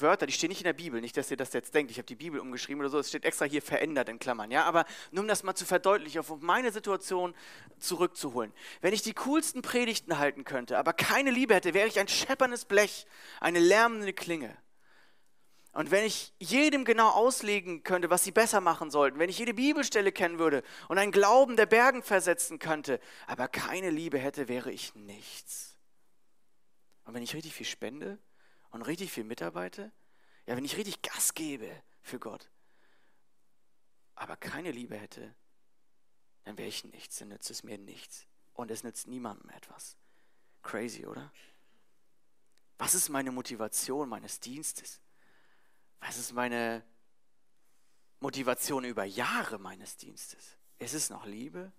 [0.00, 2.06] Wörter, die stehen nicht in der Bibel, nicht, dass ihr das jetzt denkt, ich habe
[2.06, 5.22] die Bibel umgeschrieben oder so, es steht extra hier verändert in Klammern, ja, aber nur
[5.22, 7.34] um das mal zu verdeutlichen, auf meine Situation
[7.78, 8.52] zurückzuholen.
[8.80, 12.64] Wenn ich die coolsten Predigten halten könnte, aber keine Liebe hätte, wäre ich ein schepperndes
[12.64, 13.06] Blech,
[13.40, 14.56] eine lärmende Klinge.
[15.74, 19.54] Und wenn ich jedem genau auslegen könnte, was sie besser machen sollten, wenn ich jede
[19.54, 24.70] Bibelstelle kennen würde und einen Glauben der Bergen versetzen könnte, aber keine Liebe hätte, wäre
[24.70, 25.76] ich nichts.
[27.04, 28.20] Und wenn ich richtig viel spende
[28.70, 29.90] und richtig viel mitarbeite,
[30.46, 31.68] ja, wenn ich richtig Gas gebe
[32.02, 32.48] für Gott,
[34.14, 35.34] aber keine Liebe hätte,
[36.44, 38.28] dann wäre ich nichts, dann nützt es mir nichts.
[38.52, 39.96] Und es nützt niemandem etwas.
[40.62, 41.32] Crazy, oder?
[42.78, 45.00] Was ist meine Motivation meines Dienstes?
[46.06, 46.82] Was ist meine
[48.20, 50.56] Motivation über Jahre meines Dienstes?
[50.78, 51.72] Ist es noch Liebe?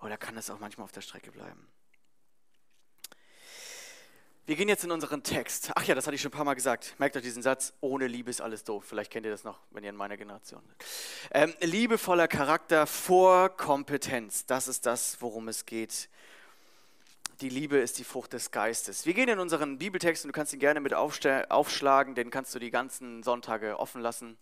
[0.00, 1.68] Oder kann es auch manchmal auf der Strecke bleiben?
[4.46, 5.72] Wir gehen jetzt in unseren Text.
[5.74, 6.94] Ach ja, das hatte ich schon ein paar Mal gesagt.
[6.98, 8.84] Merkt euch diesen Satz, ohne Liebe ist alles doof.
[8.86, 10.86] Vielleicht kennt ihr das noch, wenn ihr in meiner Generation seid.
[11.32, 14.46] Ähm, liebevoller Charakter vor Kompetenz.
[14.46, 16.08] Das ist das, worum es geht.
[17.40, 19.04] Die Liebe ist die Frucht des Geistes.
[19.04, 22.58] Wir gehen in unseren Bibeltext und du kannst ihn gerne mit aufschlagen, den kannst du
[22.58, 24.38] die ganzen Sonntage offen lassen.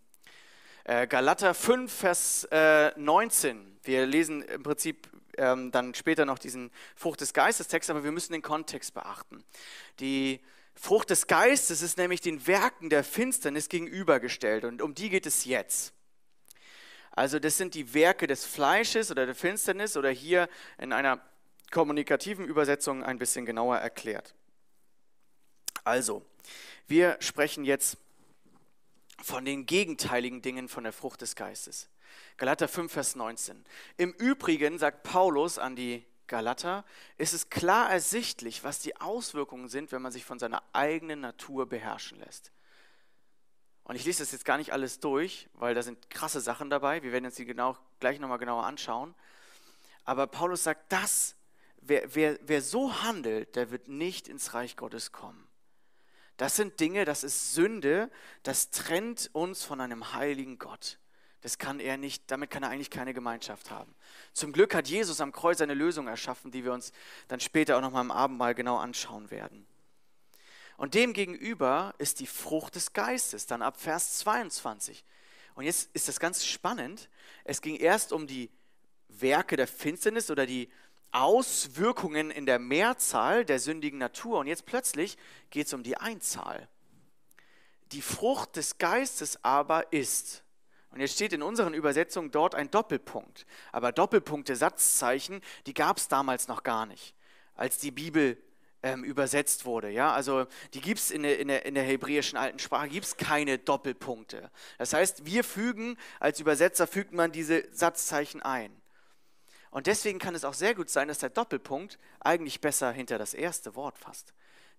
[0.84, 3.78] Äh, Galater 5, Vers äh, 19.
[3.82, 8.12] Wir lesen im Prinzip ähm, dann später noch diesen Frucht des Geistes Text, aber wir
[8.12, 9.42] müssen den Kontext beachten.
[9.98, 10.40] Die
[10.74, 15.44] Frucht des Geistes ist nämlich den Werken der Finsternis gegenübergestellt und um die geht es
[15.44, 15.94] jetzt.
[17.10, 21.20] Also das sind die Werke des Fleisches oder der Finsternis oder hier in einer
[21.74, 24.34] kommunikativen Übersetzung ein bisschen genauer erklärt.
[25.82, 26.24] Also,
[26.86, 27.98] wir sprechen jetzt
[29.20, 31.90] von den gegenteiligen Dingen von der Frucht des Geistes.
[32.36, 33.64] Galater 5, Vers 19.
[33.96, 36.84] Im Übrigen, sagt Paulus an die Galater,
[37.18, 41.68] ist es klar ersichtlich, was die Auswirkungen sind, wenn man sich von seiner eigenen Natur
[41.68, 42.52] beherrschen lässt.
[43.82, 47.02] Und ich lese das jetzt gar nicht alles durch, weil da sind krasse Sachen dabei.
[47.02, 49.14] Wir werden uns die genau, gleich nochmal genauer anschauen.
[50.04, 51.34] Aber Paulus sagt, das,
[51.86, 55.46] wer, wer, wer so handelt, der wird nicht ins Reich Gottes kommen.
[56.36, 58.10] Das sind Dinge, das ist Sünde,
[58.42, 60.98] das trennt uns von einem heiligen Gott.
[61.42, 63.94] Das kann er nicht, damit kann er eigentlich keine Gemeinschaft haben.
[64.32, 66.90] Zum Glück hat Jesus am Kreuz eine Lösung erschaffen, die wir uns
[67.28, 69.66] dann später auch nochmal im Abendmahl genau anschauen werden.
[70.76, 75.04] Und dem gegenüber ist die Frucht des Geistes, dann ab Vers 22.
[75.54, 77.08] Und jetzt ist das ganz spannend.
[77.44, 78.50] Es ging erst um die
[79.08, 80.68] Werke der Finsternis oder die
[81.14, 84.40] Auswirkungen in der Mehrzahl der sündigen Natur.
[84.40, 85.16] Und jetzt plötzlich
[85.50, 86.68] geht es um die Einzahl.
[87.92, 90.42] Die Frucht des Geistes aber ist.
[90.90, 93.46] Und jetzt steht in unseren Übersetzungen dort ein Doppelpunkt.
[93.72, 97.14] Aber Doppelpunkte, Satzzeichen, die gab es damals noch gar nicht,
[97.54, 98.36] als die Bibel
[98.82, 99.90] ähm, übersetzt wurde.
[99.90, 100.12] Ja?
[100.12, 103.58] Also die gibt es in der, in, in der hebräischen alten Sprache, gibt es keine
[103.58, 104.50] Doppelpunkte.
[104.78, 108.70] Das heißt, wir fügen, als Übersetzer fügt man diese Satzzeichen ein.
[109.74, 113.34] Und deswegen kann es auch sehr gut sein, dass der Doppelpunkt eigentlich besser hinter das
[113.34, 114.32] erste Wort fasst.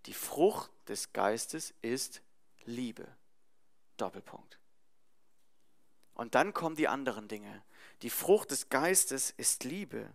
[0.05, 2.21] Die Frucht des Geistes ist
[2.63, 3.05] Liebe.
[3.97, 4.57] Doppelpunkt.
[6.13, 7.61] Und dann kommen die anderen Dinge.
[8.03, 10.13] Die Frucht des Geistes ist Liebe.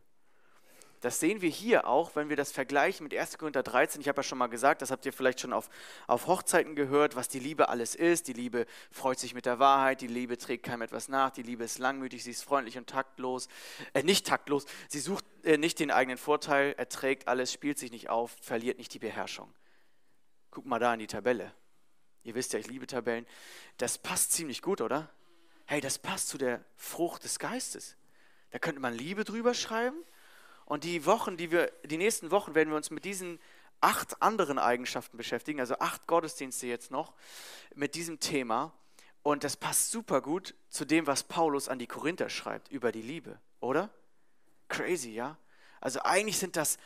[1.01, 3.39] Das sehen wir hier auch, wenn wir das vergleichen mit 1.
[3.39, 4.03] Korinther 13.
[4.03, 5.71] Ich habe ja schon mal gesagt, das habt ihr vielleicht schon auf,
[6.07, 8.29] auf Hochzeiten gehört, was die Liebe alles ist.
[8.29, 11.65] Die Liebe freut sich mit der Wahrheit, die Liebe trägt keinem etwas nach, die Liebe
[11.65, 13.49] ist langmütig, sie ist freundlich und taktlos,
[13.95, 18.11] äh, nicht taktlos, sie sucht äh, nicht den eigenen Vorteil, erträgt alles, spielt sich nicht
[18.11, 19.51] auf, verliert nicht die Beherrschung.
[20.51, 21.55] Guck mal da in die Tabelle.
[22.25, 23.27] Ihr wisst ja, ich liebe Tabellen.
[23.79, 25.09] Das passt ziemlich gut, oder?
[25.65, 27.97] Hey, das passt zu der Frucht des Geistes.
[28.51, 29.97] Da könnte man Liebe drüber schreiben
[30.71, 33.41] und die Wochen, die wir, die nächsten Wochen werden wir uns mit diesen
[33.81, 37.13] acht anderen Eigenschaften beschäftigen, also acht Gottesdienste jetzt noch
[37.75, 38.73] mit diesem Thema.
[39.25, 43.03] Und das passt super gut zu dem, was Paulus an die Korinther schreibt über die
[43.03, 43.91] Liebe, oder?
[44.69, 45.39] Crazy, ja?
[45.81, 46.79] Also eigentlich sind das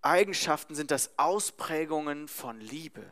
[0.00, 3.04] Eigenschaften, sind das Ausprägungen von Liebe.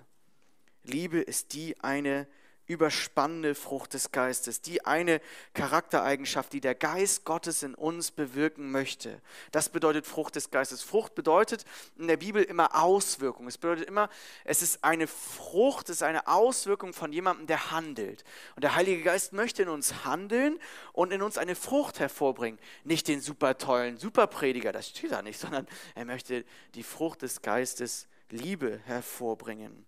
[0.83, 2.27] Liebe ist die eine
[2.71, 5.21] überspannende Frucht des Geistes, die eine
[5.55, 9.21] Charaktereigenschaft, die der Geist Gottes in uns bewirken möchte.
[9.51, 10.83] Das bedeutet Frucht des Geistes.
[10.83, 11.65] Frucht bedeutet
[11.99, 13.49] in der Bibel immer Auswirkung.
[13.49, 14.09] Es bedeutet immer,
[14.45, 18.23] es ist eine Frucht, es ist eine Auswirkung von jemandem, der handelt.
[18.55, 20.59] Und der Heilige Geist möchte in uns handeln
[20.93, 22.61] und in uns eine Frucht hervorbringen.
[22.85, 27.43] Nicht den super tollen Superprediger, das steht da nicht, sondern er möchte die Frucht des
[27.43, 29.87] Geistes Liebe hervorbringen.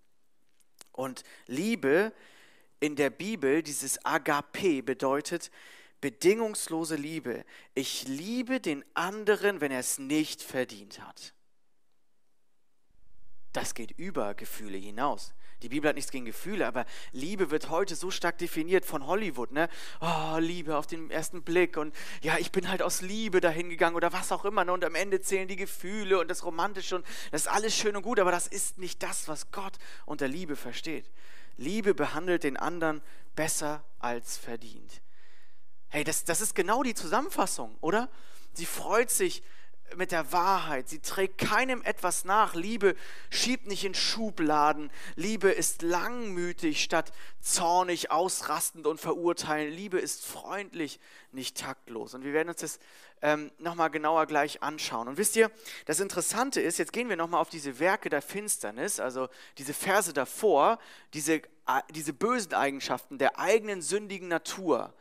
[0.91, 2.13] Und Liebe
[2.83, 5.51] in der Bibel, dieses Agape bedeutet
[6.01, 7.45] bedingungslose Liebe.
[7.75, 11.33] Ich liebe den anderen, wenn er es nicht verdient hat.
[13.53, 15.33] Das geht über Gefühle hinaus.
[15.63, 19.53] Die Bibel hat nichts gegen Gefühle, aber Liebe wird heute so stark definiert von Hollywood,
[19.53, 19.69] ne?
[20.01, 23.95] Oh, Liebe auf den ersten Blick und ja, ich bin halt aus Liebe dahin gegangen
[23.95, 24.73] oder was auch immer, ne?
[24.73, 28.03] Und am Ende zählen die Gefühle und das Romantische und das ist alles schön und
[28.03, 31.09] gut, aber das ist nicht das, was Gott unter Liebe versteht.
[31.57, 33.03] Liebe behandelt den anderen
[33.35, 35.03] besser als verdient.
[35.89, 38.09] Hey, das, das ist genau die Zusammenfassung, oder?
[38.55, 39.43] Sie freut sich
[39.97, 40.89] mit der Wahrheit.
[40.89, 42.55] Sie trägt keinem etwas nach.
[42.55, 42.97] Liebe
[43.31, 44.91] schiebt nicht in Schubladen.
[45.17, 49.73] Liebe ist langmütig statt zornig, ausrastend und verurteilen.
[49.73, 50.99] Liebe ist freundlich,
[51.31, 52.15] nicht taktlos.
[52.15, 52.79] Und wir werden uns das
[53.23, 55.09] ähm, nochmal genauer gleich anschauen.
[55.09, 55.51] Und wisst ihr,
[55.87, 60.13] das Interessante ist, jetzt gehen wir nochmal auf diese Werke der Finsternis, also diese Verse
[60.13, 60.79] davor,
[61.15, 61.43] diese, äh,
[61.91, 64.93] diese bösen Eigenschaften der eigenen sündigen Natur.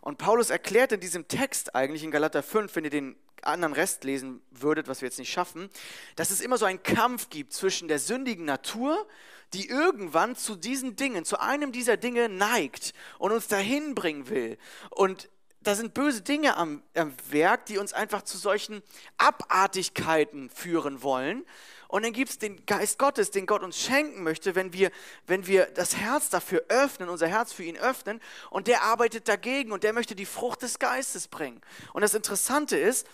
[0.00, 4.04] Und Paulus erklärt in diesem Text eigentlich in Galater 5, wenn ihr den anderen Rest
[4.04, 5.70] lesen würdet, was wir jetzt nicht schaffen,
[6.16, 9.06] dass es immer so einen Kampf gibt zwischen der sündigen Natur,
[9.52, 14.58] die irgendwann zu diesen Dingen, zu einem dieser Dinge neigt und uns dahin bringen will.
[14.90, 15.28] Und
[15.62, 18.82] da sind böse Dinge am, am Werk, die uns einfach zu solchen
[19.18, 21.44] Abartigkeiten führen wollen.
[21.88, 24.90] Und dann gibt es den Geist Gottes, den Gott uns schenken möchte, wenn wir,
[25.26, 28.20] wenn wir das Herz dafür öffnen, unser Herz für ihn öffnen.
[28.48, 31.60] Und der arbeitet dagegen und der möchte die Frucht des Geistes bringen.
[31.92, 33.06] Und das Interessante ist,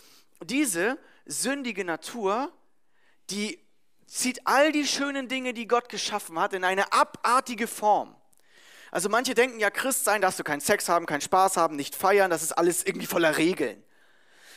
[0.44, 2.52] diese sündige Natur,
[3.30, 3.58] die
[4.06, 8.14] zieht all die schönen Dinge, die Gott geschaffen hat, in eine abartige Form.
[8.90, 11.94] Also manche denken ja, Christ sein, darfst du keinen Sex haben, keinen Spaß haben, nicht
[11.94, 13.82] feiern, das ist alles irgendwie voller Regeln.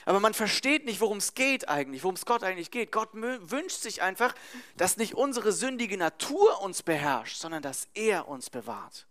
[0.05, 2.91] Aber man versteht nicht, worum es geht eigentlich, worum es Gott eigentlich geht.
[2.91, 4.33] Gott wünscht sich einfach,
[4.75, 9.07] dass nicht unsere sündige Natur uns beherrscht, sondern dass er uns bewahrt.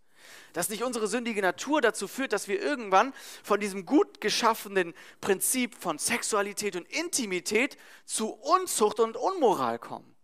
[0.53, 5.75] Dass nicht unsere sündige Natur dazu führt, dass wir irgendwann von diesem gut geschaffenen Prinzip
[5.79, 10.18] von Sexualität und Intimität zu Unzucht und Unmoral kommen.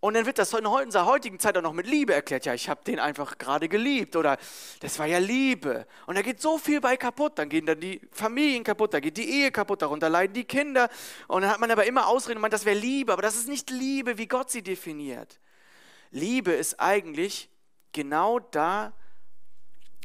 [0.00, 2.46] Und dann wird das in unserer heutigen Zeit auch noch mit Liebe erklärt.
[2.46, 4.38] Ja, ich habe den einfach gerade geliebt oder
[4.78, 5.86] das war ja Liebe.
[6.06, 7.38] Und da geht so viel bei kaputt.
[7.38, 10.88] Dann gehen dann die Familien kaputt, da geht die Ehe kaputt, darunter leiden die Kinder.
[11.26, 13.12] Und dann hat man aber immer Ausreden und meint, das wäre Liebe.
[13.12, 15.40] Aber das ist nicht Liebe, wie Gott sie definiert.
[16.12, 17.50] Liebe ist eigentlich
[17.92, 18.92] genau da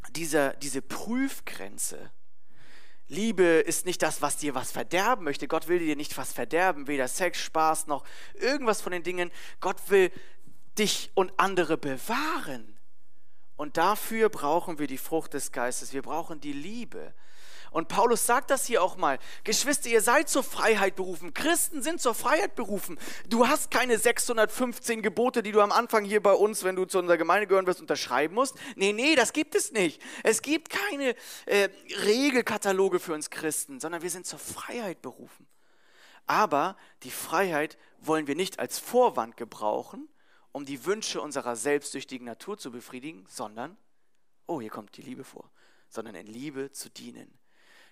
[0.09, 2.11] dieser, diese Prüfgrenze.
[3.13, 5.47] Liebe ist nicht das, was dir was verderben möchte.
[5.47, 9.31] Gott will dir nicht was verderben, weder Sex, Spaß noch irgendwas von den Dingen.
[9.61, 10.11] Gott will
[10.77, 12.77] dich und andere bewahren.
[13.55, 15.93] Und dafür brauchen wir die Frucht des Geistes.
[15.93, 17.13] Wir brauchen die Liebe.
[17.73, 19.17] Und Paulus sagt das hier auch mal.
[19.43, 21.33] Geschwister, ihr seid zur Freiheit berufen.
[21.33, 22.99] Christen sind zur Freiheit berufen.
[23.27, 26.99] Du hast keine 615 Gebote, die du am Anfang hier bei uns, wenn du zu
[26.99, 28.55] unserer Gemeinde gehören wirst, unterschreiben musst.
[28.75, 30.01] Nee, nee, das gibt es nicht.
[30.21, 31.15] Es gibt keine
[31.47, 31.69] äh,
[32.05, 35.47] Regelkataloge für uns Christen, sondern wir sind zur Freiheit berufen.
[36.27, 40.07] Aber die Freiheit wollen wir nicht als Vorwand gebrauchen,
[40.51, 43.75] um die Wünsche unserer selbstsüchtigen Natur zu befriedigen, sondern,
[44.45, 45.49] oh, hier kommt die Liebe vor,
[45.89, 47.39] sondern in Liebe zu dienen.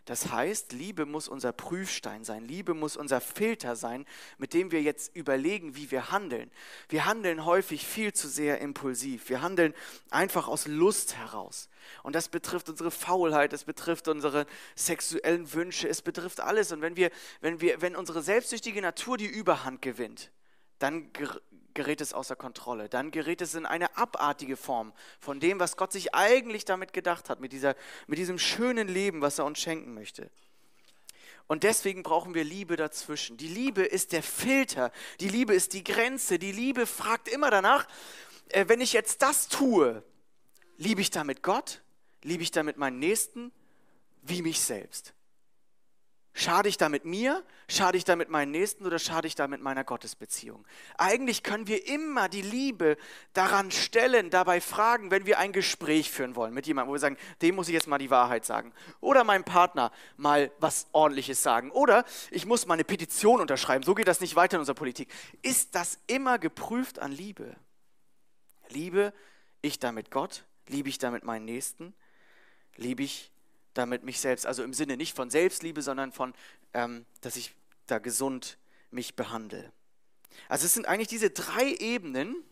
[0.05, 4.05] Das heißt, Liebe muss unser Prüfstein sein, Liebe muss unser Filter sein,
[4.39, 6.49] mit dem wir jetzt überlegen, wie wir handeln.
[6.89, 9.29] Wir handeln häufig viel zu sehr impulsiv.
[9.29, 9.75] Wir handeln
[10.09, 11.69] einfach aus Lust heraus.
[12.01, 16.71] Und das betrifft unsere Faulheit, es betrifft unsere sexuellen Wünsche, es betrifft alles.
[16.71, 20.31] Und wenn wir, wenn wir, wenn unsere selbstsüchtige Natur die Überhand gewinnt,
[20.79, 21.11] dann
[21.73, 22.89] gerät es außer Kontrolle.
[22.89, 27.29] Dann gerät es in eine abartige Form von dem, was Gott sich eigentlich damit gedacht
[27.29, 27.75] hat, mit, dieser,
[28.07, 30.29] mit diesem schönen Leben, was er uns schenken möchte.
[31.47, 33.35] Und deswegen brauchen wir Liebe dazwischen.
[33.37, 37.87] Die Liebe ist der Filter, die Liebe ist die Grenze, die Liebe fragt immer danach,
[38.49, 40.03] äh, wenn ich jetzt das tue,
[40.77, 41.81] liebe ich damit Gott,
[42.23, 43.51] liebe ich damit meinen Nächsten,
[44.21, 45.13] wie mich selbst.
[46.33, 47.43] Schade ich damit mir?
[47.67, 50.65] Schade ich damit meinen Nächsten oder schade ich damit meiner Gottesbeziehung?
[50.97, 52.95] Eigentlich können wir immer die Liebe
[53.33, 57.17] daran stellen, dabei fragen, wenn wir ein Gespräch führen wollen mit jemandem, wo wir sagen,
[57.41, 58.73] dem muss ich jetzt mal die Wahrheit sagen.
[59.01, 61.69] Oder meinem Partner mal was Ordentliches sagen.
[61.71, 63.83] Oder ich muss mal eine Petition unterschreiben.
[63.83, 65.11] So geht das nicht weiter in unserer Politik.
[65.41, 67.57] Ist das immer geprüft an Liebe?
[68.69, 69.13] Liebe
[69.61, 70.45] ich damit Gott?
[70.67, 71.93] Liebe ich damit meinen Nächsten?
[72.77, 73.30] Liebe ich
[73.73, 76.33] damit mich selbst, also im Sinne nicht von Selbstliebe, sondern von,
[76.73, 77.53] ähm, dass ich
[77.87, 78.57] da gesund
[78.89, 79.71] mich behandle.
[80.49, 82.43] Also es sind eigentlich diese drei Ebenen,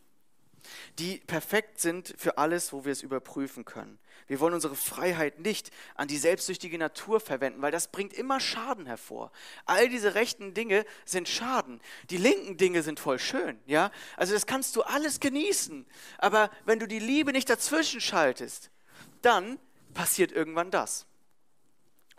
[0.98, 4.00] die perfekt sind für alles, wo wir es überprüfen können.
[4.28, 8.86] Wir wollen unsere Freiheit nicht an die selbstsüchtige Natur verwenden, weil das bringt immer Schaden
[8.86, 9.32] hervor.
[9.66, 11.82] All diese rechten Dinge sind Schaden.
[12.10, 13.92] Die linken Dinge sind voll schön, ja?
[14.18, 15.86] Also das kannst du alles genießen,
[16.18, 18.70] aber wenn du die Liebe nicht dazwischen schaltest,
[19.22, 19.60] dann
[19.94, 21.08] passiert irgendwann das.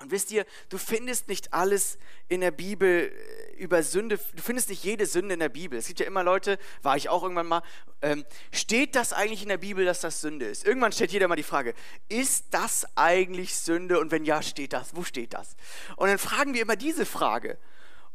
[0.00, 4.70] Und wisst ihr, du findest nicht alles in der Bibel äh, über Sünde, du findest
[4.70, 5.78] nicht jede Sünde in der Bibel.
[5.78, 7.62] Es gibt ja immer Leute, war ich auch irgendwann mal,
[8.00, 10.66] ähm, steht das eigentlich in der Bibel, dass das Sünde ist?
[10.66, 11.74] Irgendwann stellt jeder mal die Frage,
[12.08, 14.00] ist das eigentlich Sünde?
[14.00, 14.96] Und wenn ja, steht das?
[14.96, 15.54] Wo steht das?
[15.96, 17.58] Und dann fragen wir immer diese Frage.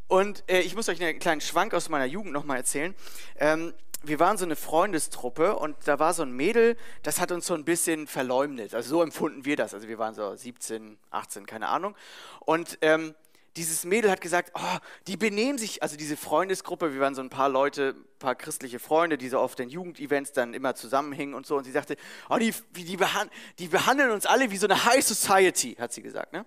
[0.08, 2.94] Und äh, ich muss euch einen kleinen Schwank aus meiner Jugend nochmal erzählen.
[3.38, 7.46] Ähm, wir waren so eine Freundestruppe und da war so ein Mädel, das hat uns
[7.46, 8.74] so ein bisschen verleumdet.
[8.74, 9.74] Also so empfunden wir das.
[9.74, 11.96] Also wir waren so 17, 18, keine Ahnung.
[12.40, 13.14] Und ähm,
[13.56, 17.30] dieses Mädel hat gesagt, oh, die benehmen sich, also diese Freundesgruppe, wir waren so ein
[17.30, 21.46] paar Leute, ein paar christliche Freunde, die so auf den Jugendevents dann immer zusammenhingen und
[21.46, 21.56] so.
[21.56, 21.96] Und sie sagte,
[22.28, 26.02] oh, die, die, behand die behandeln uns alle wie so eine High Society, hat sie
[26.02, 26.32] gesagt.
[26.34, 26.44] Ne?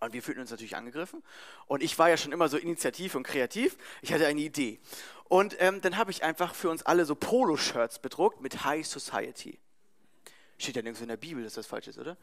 [0.00, 1.22] Und wir fühlten uns natürlich angegriffen.
[1.66, 3.76] Und ich war ja schon immer so initiativ und kreativ.
[4.02, 4.80] Ich hatte eine Idee.
[5.28, 9.58] Und ähm, dann habe ich einfach für uns alle so Poloshirts bedruckt mit High Society.
[10.58, 12.16] Steht ja nirgends in der Bibel, dass das falsch ist, oder?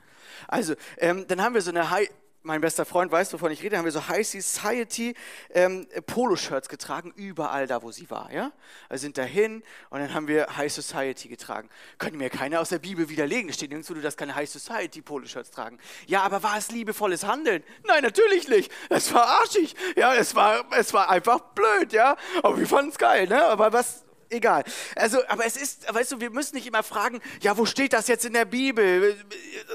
[0.47, 2.10] Also, ähm, dann haben wir so eine High,
[2.43, 5.15] mein bester Freund weiß, wovon ich rede, haben wir so High Society
[5.51, 8.31] ähm, Poloshirts getragen, überall da, wo sie war.
[8.31, 8.51] Ja?
[8.89, 11.69] Wir sind dahin und dann haben wir High Society getragen.
[11.97, 13.49] Könnte mir keiner aus der Bibel widerlegen.
[13.49, 15.77] Es steht nirgendwo, du darfst keine High Society Poloshirts tragen.
[16.07, 17.63] Ja, aber war es liebevolles Handeln?
[17.85, 18.71] Nein, natürlich nicht.
[18.89, 19.75] Es war arschig.
[19.95, 21.93] Ja, es war, es war einfach blöd.
[21.93, 23.27] Ja, aber wir fanden es geil.
[23.27, 23.43] Ne?
[23.43, 24.63] Aber was, egal.
[24.95, 28.07] Also, aber es ist, weißt du, wir müssen nicht immer fragen, ja, wo steht das
[28.07, 29.17] jetzt in der Bibel?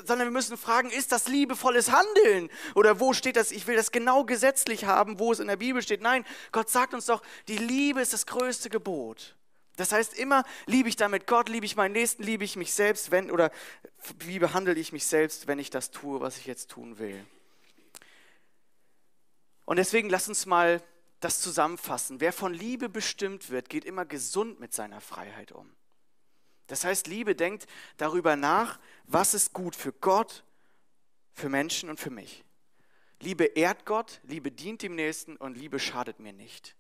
[0.04, 2.50] Sondern wir müssen fragen, ist das liebevolles Handeln?
[2.74, 5.82] Oder wo steht das, ich will das genau gesetzlich haben, wo es in der Bibel
[5.82, 6.00] steht?
[6.00, 9.36] Nein, Gott sagt uns doch, die Liebe ist das größte Gebot.
[9.76, 13.10] Das heißt immer, liebe ich damit Gott, liebe ich meinen Nächsten, liebe ich mich selbst,
[13.10, 13.50] wenn, oder
[14.20, 17.24] wie behandle ich mich selbst, wenn ich das tue, was ich jetzt tun will.
[19.66, 20.80] Und deswegen lass uns mal
[21.26, 22.20] das zusammenfassen.
[22.20, 25.74] Wer von Liebe bestimmt wird, geht immer gesund mit seiner Freiheit um.
[26.68, 27.66] Das heißt, Liebe denkt
[27.96, 30.44] darüber nach, was ist gut für Gott,
[31.32, 32.44] für Menschen und für mich.
[33.18, 36.76] Liebe ehrt Gott, Liebe dient dem Nächsten und Liebe schadet mir nicht.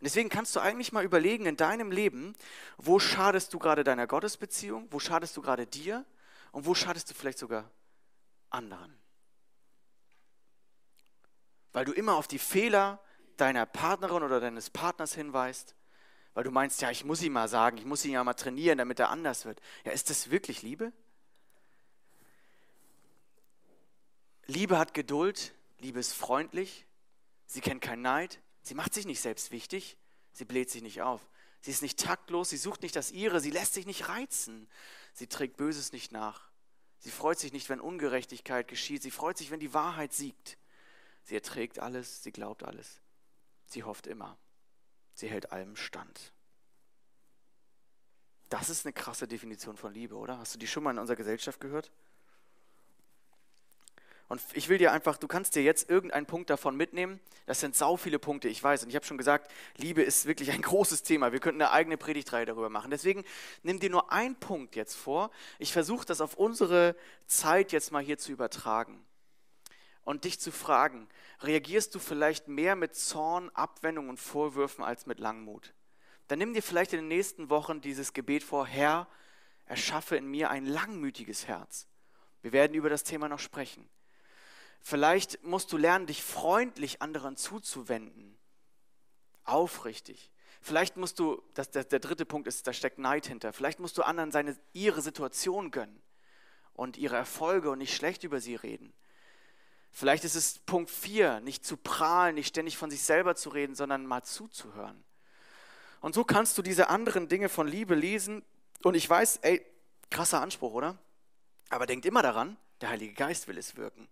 [0.00, 2.34] Und deswegen kannst du eigentlich mal überlegen in deinem Leben,
[2.78, 6.04] wo schadest du gerade deiner Gottesbeziehung, wo schadest du gerade dir
[6.50, 7.70] und wo schadest du vielleicht sogar
[8.50, 8.98] anderen.
[11.72, 13.03] Weil du immer auf die Fehler
[13.36, 15.74] deiner Partnerin oder deines Partners hinweist,
[16.34, 18.78] weil du meinst, ja, ich muss ihm mal sagen, ich muss ihn ja mal trainieren,
[18.78, 19.60] damit er anders wird.
[19.84, 20.92] Ja, ist das wirklich Liebe?
[24.46, 26.86] Liebe hat Geduld, Liebe ist freundlich,
[27.46, 29.96] sie kennt keinen Neid, sie macht sich nicht selbst wichtig,
[30.32, 31.20] sie bläht sich nicht auf.
[31.60, 34.68] Sie ist nicht taktlos, sie sucht nicht das ihre, sie lässt sich nicht reizen,
[35.14, 36.50] sie trägt Böses nicht nach.
[36.98, 40.58] Sie freut sich nicht, wenn Ungerechtigkeit geschieht, sie freut sich, wenn die Wahrheit siegt.
[41.22, 43.00] Sie erträgt alles, sie glaubt alles.
[43.66, 44.36] Sie hofft immer.
[45.14, 46.32] Sie hält allem stand.
[48.48, 50.38] Das ist eine krasse Definition von Liebe, oder?
[50.38, 51.90] Hast du die schon mal in unserer Gesellschaft gehört?
[54.28, 57.20] Und ich will dir einfach, du kannst dir jetzt irgendeinen Punkt davon mitnehmen.
[57.46, 58.82] Das sind sau viele Punkte, ich weiß.
[58.82, 61.32] Und ich habe schon gesagt, Liebe ist wirklich ein großes Thema.
[61.32, 62.90] Wir könnten eine eigene Predigtreihe darüber machen.
[62.90, 63.24] Deswegen
[63.62, 65.30] nimm dir nur einen Punkt jetzt vor.
[65.58, 66.96] Ich versuche das auf unsere
[67.26, 69.04] Zeit jetzt mal hier zu übertragen
[70.04, 71.08] und dich zu fragen,
[71.42, 75.74] reagierst du vielleicht mehr mit Zorn, Abwendung und Vorwürfen als mit Langmut?
[76.28, 79.08] Dann nimm dir vielleicht in den nächsten Wochen dieses Gebet vor, Herr,
[79.66, 81.86] erschaffe in mir ein langmütiges Herz.
[82.42, 83.88] Wir werden über das Thema noch sprechen.
[84.80, 88.36] Vielleicht musst du lernen, dich freundlich anderen zuzuwenden,
[89.44, 90.30] aufrichtig.
[90.60, 93.52] Vielleicht musst du, das, der, der dritte Punkt ist, da steckt Neid hinter.
[93.52, 96.02] Vielleicht musst du anderen seine, ihre Situation gönnen
[96.74, 98.92] und ihre Erfolge und nicht schlecht über sie reden.
[99.96, 103.76] Vielleicht ist es Punkt 4, nicht zu prahlen, nicht ständig von sich selber zu reden,
[103.76, 105.04] sondern mal zuzuhören.
[106.00, 108.42] Und so kannst du diese anderen Dinge von Liebe lesen.
[108.82, 109.64] Und ich weiß, ey,
[110.10, 110.98] krasser Anspruch, oder?
[111.70, 114.08] Aber denkt immer daran, der Heilige Geist will es wirken.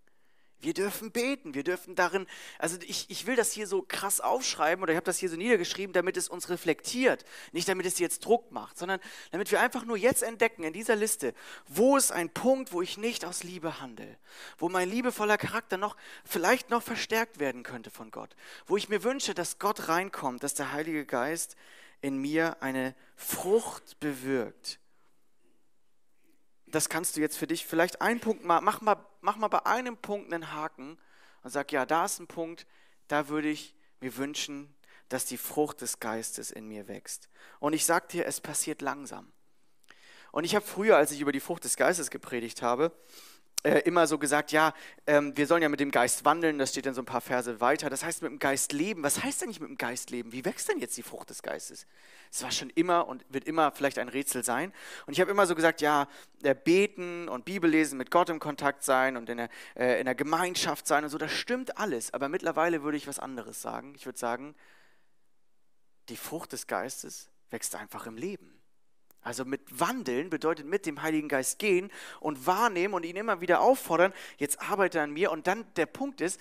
[0.63, 2.27] Wir dürfen beten, wir dürfen darin,
[2.59, 5.37] also ich, ich will das hier so krass aufschreiben oder ich habe das hier so
[5.37, 9.01] niedergeschrieben, damit es uns reflektiert, nicht damit es jetzt Druck macht, sondern
[9.33, 11.35] damit wir einfach nur jetzt entdecken in dieser Liste,
[11.67, 14.17] wo ist ein Punkt, wo ich nicht aus Liebe handle,
[14.57, 18.37] wo mein liebevoller Charakter noch vielleicht noch verstärkt werden könnte von Gott,
[18.67, 21.57] wo ich mir wünsche, dass Gott reinkommt, dass der Heilige Geist
[22.03, 24.79] in mir eine Frucht bewirkt
[26.75, 29.65] das kannst du jetzt für dich vielleicht einen Punkt mal, mach mal, mach mal bei
[29.67, 30.99] einem Punkt einen Haken
[31.43, 32.67] und sag, ja, da ist ein Punkt,
[33.09, 34.75] da würde ich mir wünschen,
[35.09, 37.29] dass die Frucht des Geistes in mir wächst.
[37.61, 39.31] Und ich sag dir, es passiert langsam.
[40.31, 42.91] Und ich habe früher, als ich über die Frucht des Geistes gepredigt habe,
[43.65, 44.75] äh, immer so gesagt, ja,
[45.07, 47.61] ähm, wir sollen ja mit dem Geist wandeln, das steht dann so ein paar Verse
[47.61, 47.91] weiter.
[47.91, 49.03] Das heißt, mit dem Geist leben.
[49.03, 50.33] Was heißt denn nicht mit dem Geist leben?
[50.33, 51.87] Wie wächst denn jetzt die Frucht des Geistes?
[52.33, 54.73] Es war schon immer und wird immer vielleicht ein Rätsel sein.
[55.07, 56.09] Und ich habe immer so gesagt, ja,
[56.43, 60.15] äh, beten und Bibellesen, mit Gott im Kontakt sein und in der, äh, in der
[60.15, 62.13] Gemeinschaft sein und so, das stimmt alles.
[62.15, 63.95] Aber mittlerweile würde ich was anderes sagen.
[63.95, 64.55] Ich würde sagen,
[66.09, 68.62] die Frucht des Geistes wächst einfach im Leben.
[69.23, 73.61] Also mit wandeln bedeutet mit dem Heiligen Geist gehen und wahrnehmen und ihn immer wieder
[73.61, 75.31] auffordern, jetzt arbeite an mir.
[75.31, 76.41] Und dann der Punkt ist,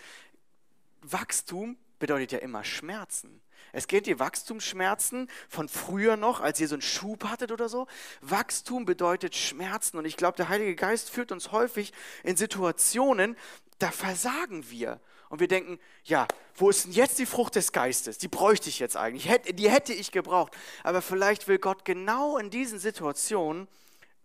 [1.01, 3.41] Wachstum bedeutet ja immer Schmerzen.
[3.73, 7.87] Es geht dir Wachstumsschmerzen von früher noch, als ihr so einen Schub hattet oder so.
[8.21, 9.97] Wachstum bedeutet Schmerzen.
[9.97, 13.37] Und ich glaube, der Heilige Geist führt uns häufig in Situationen,
[13.79, 14.99] da versagen wir.
[15.31, 18.17] Und wir denken, ja, wo ist denn jetzt die Frucht des Geistes?
[18.17, 20.51] Die bräuchte ich jetzt eigentlich, die hätte ich gebraucht.
[20.83, 23.69] Aber vielleicht will Gott genau in diesen Situationen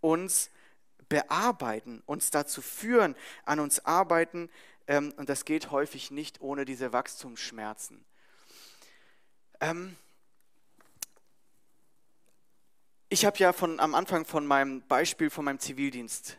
[0.01, 0.51] uns
[1.09, 4.51] bearbeiten, uns dazu führen, an uns arbeiten.
[4.89, 8.05] Ähm, und das geht häufig nicht ohne diese Wachstumsschmerzen.
[9.61, 9.95] Ähm,
[13.09, 16.37] ich habe ja von, am Anfang von meinem Beispiel von meinem Zivildienst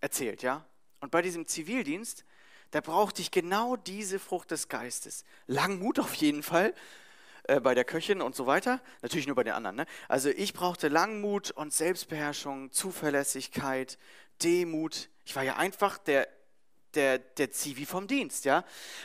[0.00, 0.64] erzählt, ja.
[1.00, 2.24] Und bei diesem Zivildienst
[2.70, 5.24] da brauchte ich genau diese Frucht des Geistes.
[5.46, 6.74] Langmut auf jeden Fall
[7.44, 8.80] äh, bei der Köchin und so weiter.
[9.02, 9.76] Natürlich nur bei den anderen.
[9.76, 9.86] Ne?
[10.08, 13.98] Also ich brauchte Langmut und Selbstbeherrschung, Zuverlässigkeit,
[14.42, 15.08] Demut.
[15.24, 16.28] Ich war ja einfach der,
[16.94, 18.44] der, der Zivi vom Dienst.
[18.44, 18.64] ja.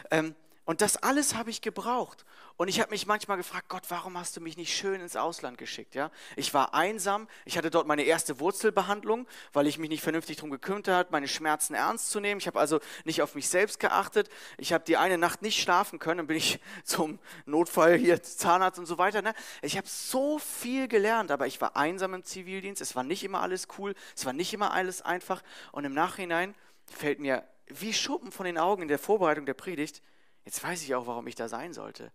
[0.09, 0.35] Ähm,
[0.65, 2.23] und das alles habe ich gebraucht.
[2.61, 5.57] Und ich habe mich manchmal gefragt, Gott, warum hast du mich nicht schön ins Ausland
[5.57, 5.95] geschickt?
[5.95, 6.11] Ja?
[6.35, 10.51] Ich war einsam, ich hatte dort meine erste Wurzelbehandlung, weil ich mich nicht vernünftig darum
[10.51, 12.39] gekümmert habe, meine Schmerzen ernst zu nehmen.
[12.39, 14.29] Ich habe also nicht auf mich selbst geachtet.
[14.59, 18.77] Ich habe die eine Nacht nicht schlafen können, dann bin ich zum Notfall hier Zahnarzt
[18.77, 19.23] und so weiter.
[19.23, 19.33] Ne?
[19.63, 22.79] Ich habe so viel gelernt, aber ich war einsam im Zivildienst.
[22.79, 25.41] Es war nicht immer alles cool, es war nicht immer alles einfach.
[25.71, 26.53] Und im Nachhinein
[26.85, 30.03] fällt mir wie Schuppen von den Augen in der Vorbereitung der Predigt,
[30.43, 32.11] Jetzt weiß ich auch, warum ich da sein sollte.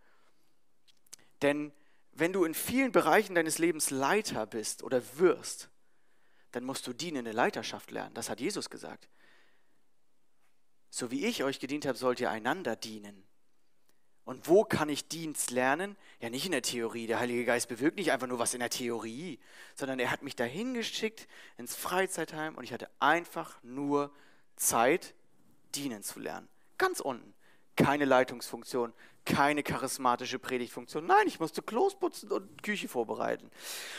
[1.43, 1.73] Denn
[2.13, 5.69] wenn du in vielen Bereichen deines Lebens Leiter bist oder wirst,
[6.53, 8.15] dann musst du dienende Leiterschaft lernen.
[8.15, 9.09] Das hat Jesus gesagt.
[10.89, 13.25] So wie ich euch gedient habe, sollt ihr einander dienen.
[14.25, 15.97] Und wo kann ich Dienst lernen?
[16.21, 17.07] Ja, nicht in der Theorie.
[17.07, 19.39] Der Heilige Geist bewirkt nicht einfach nur was in der Theorie,
[19.75, 21.29] sondern er hat mich dahin geschickt
[21.59, 24.13] ins Freizeitheim und ich hatte einfach nur
[24.57, 25.15] Zeit,
[25.75, 26.49] dienen zu lernen.
[26.79, 27.35] Ganz unten
[27.77, 28.93] keine Leitungsfunktion,
[29.27, 31.05] keine charismatische Predigtfunktion.
[31.05, 33.51] Nein, ich musste Klos putzen und Küche vorbereiten.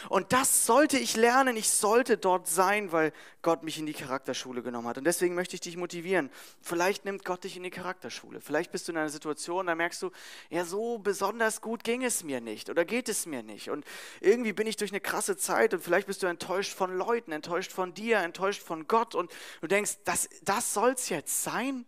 [0.09, 1.55] Und das sollte ich lernen.
[1.55, 3.13] Ich sollte dort sein, weil
[3.43, 4.97] Gott mich in die Charakterschule genommen hat.
[4.97, 6.31] Und deswegen möchte ich dich motivieren.
[6.61, 8.41] Vielleicht nimmt Gott dich in die Charakterschule.
[8.41, 10.11] Vielleicht bist du in einer Situation, da merkst du,
[10.49, 13.69] ja, so besonders gut ging es mir nicht oder geht es mir nicht.
[13.69, 13.85] Und
[14.21, 17.71] irgendwie bin ich durch eine krasse Zeit und vielleicht bist du enttäuscht von Leuten, enttäuscht
[17.71, 21.85] von dir, enttäuscht von Gott und du denkst, das, das soll's jetzt sein?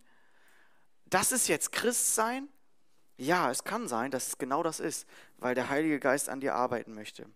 [1.10, 2.48] das ist jetzt Christsein?
[3.20, 5.06] Ja, es kann sein, dass es genau das ist,
[5.36, 7.26] weil der Heilige Geist an dir arbeiten möchte.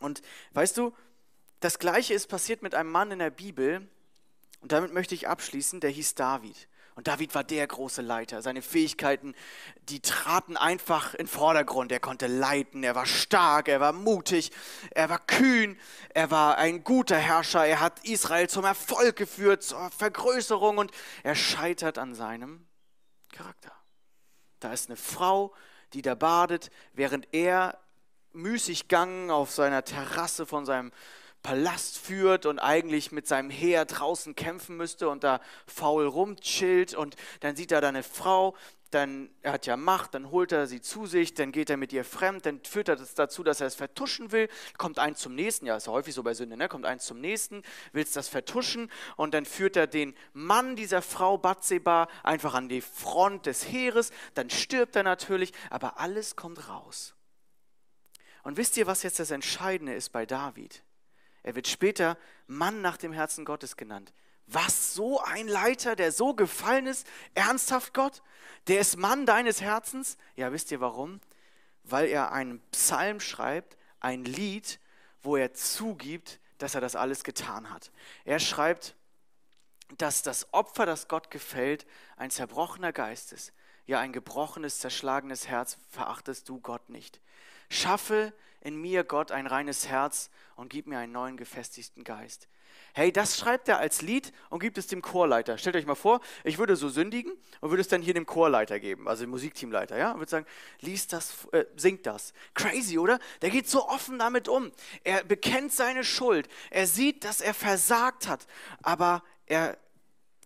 [0.00, 0.22] Und
[0.54, 0.94] weißt du,
[1.60, 3.86] das Gleiche ist passiert mit einem Mann in der Bibel,
[4.60, 6.68] und damit möchte ich abschließen, der hieß David.
[6.94, 8.40] Und David war der große Leiter.
[8.40, 9.34] Seine Fähigkeiten,
[9.90, 11.92] die traten einfach in Vordergrund.
[11.92, 14.50] Er konnte leiten, er war stark, er war mutig,
[14.92, 15.78] er war kühn,
[16.14, 17.66] er war ein guter Herrscher.
[17.66, 22.66] Er hat Israel zum Erfolg geführt, zur Vergrößerung und er scheitert an seinem
[23.30, 23.77] Charakter.
[24.60, 25.54] Da ist eine Frau,
[25.92, 27.78] die da badet, während er
[28.32, 30.92] Müßiggang auf seiner Terrasse von seinem
[31.42, 36.94] Palast führt und eigentlich mit seinem Heer draußen kämpfen müsste und da faul rumchillt.
[36.94, 38.56] Und dann sieht er da eine Frau,
[38.90, 41.92] dann er hat ja Macht, dann holt er sie zu sich, dann geht er mit
[41.92, 45.34] ihr fremd, dann führt er das dazu, dass er es vertuschen will, kommt eins zum
[45.34, 46.68] nächsten, ja, ist ja häufig so bei Sünde, ne?
[46.68, 47.62] kommt eins zum nächsten,
[47.92, 52.68] will es das vertuschen und dann führt er den Mann dieser Frau Batseba einfach an
[52.68, 57.14] die Front des Heeres, dann stirbt er natürlich, aber alles kommt raus.
[58.42, 60.82] Und wisst ihr, was jetzt das Entscheidende ist bei David?
[61.42, 62.16] Er wird später
[62.46, 64.12] Mann nach dem Herzen Gottes genannt.
[64.50, 67.06] Was, so ein Leiter, der so gefallen ist?
[67.34, 68.22] Ernsthaft Gott?
[68.66, 70.16] Der ist Mann deines Herzens?
[70.36, 71.20] Ja, wisst ihr warum?
[71.84, 74.80] Weil er einen Psalm schreibt, ein Lied,
[75.22, 77.92] wo er zugibt, dass er das alles getan hat.
[78.24, 78.96] Er schreibt,
[79.98, 81.86] dass das Opfer, das Gott gefällt,
[82.16, 83.52] ein zerbrochener Geist ist.
[83.86, 87.20] Ja, ein gebrochenes, zerschlagenes Herz verachtest du Gott nicht.
[87.68, 92.48] Schaffe in mir, Gott, ein reines Herz und gib mir einen neuen gefestigten Geist.
[92.94, 95.58] Hey, das schreibt er als Lied und gibt es dem Chorleiter.
[95.58, 98.80] Stellt euch mal vor, ich würde so sündigen und würde es dann hier dem Chorleiter
[98.80, 100.46] geben, also dem Musikteamleiter, ja, und würde sagen,
[100.80, 102.32] liest das, äh, singt das.
[102.54, 103.18] Crazy, oder?
[103.42, 104.72] Der geht so offen damit um.
[105.04, 106.48] Er bekennt seine Schuld.
[106.70, 108.46] Er sieht, dass er versagt hat,
[108.82, 109.78] aber er,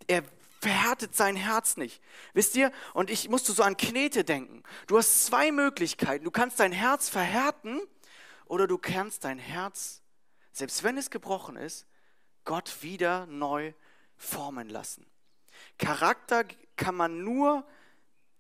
[0.07, 0.23] er
[0.63, 2.01] verhärtet sein Herz nicht.
[2.35, 2.71] Wisst ihr?
[2.95, 4.63] Und ich musste so an Knete denken.
[4.87, 6.25] Du hast zwei Möglichkeiten.
[6.25, 7.81] Du kannst dein Herz verhärten
[8.47, 10.03] oder du kannst dein Herz,
[10.53, 11.87] selbst wenn es gebrochen ist,
[12.45, 13.73] Gott wieder neu
[14.17, 15.07] formen lassen.
[15.79, 16.45] Charakter
[16.77, 17.67] kann man nur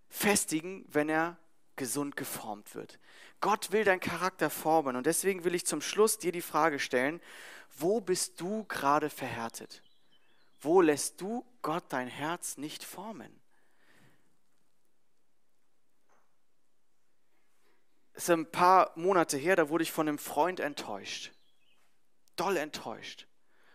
[0.08, 1.38] festigen, wenn er
[1.76, 2.98] gesund geformt wird.
[3.40, 7.20] Gott will deinen Charakter formen und deswegen will ich zum Schluss dir die Frage stellen,
[7.76, 9.82] wo bist du gerade verhärtet?
[10.60, 13.40] Wo lässt du Gott dein Herz nicht formen?
[18.12, 21.32] Es ist ein paar Monate her, da wurde ich von einem Freund enttäuscht.
[22.36, 23.26] Doll enttäuscht.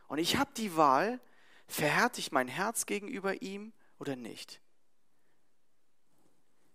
[0.07, 1.19] Und ich habe die Wahl,
[1.67, 4.61] verhärte ich mein Herz gegenüber ihm oder nicht.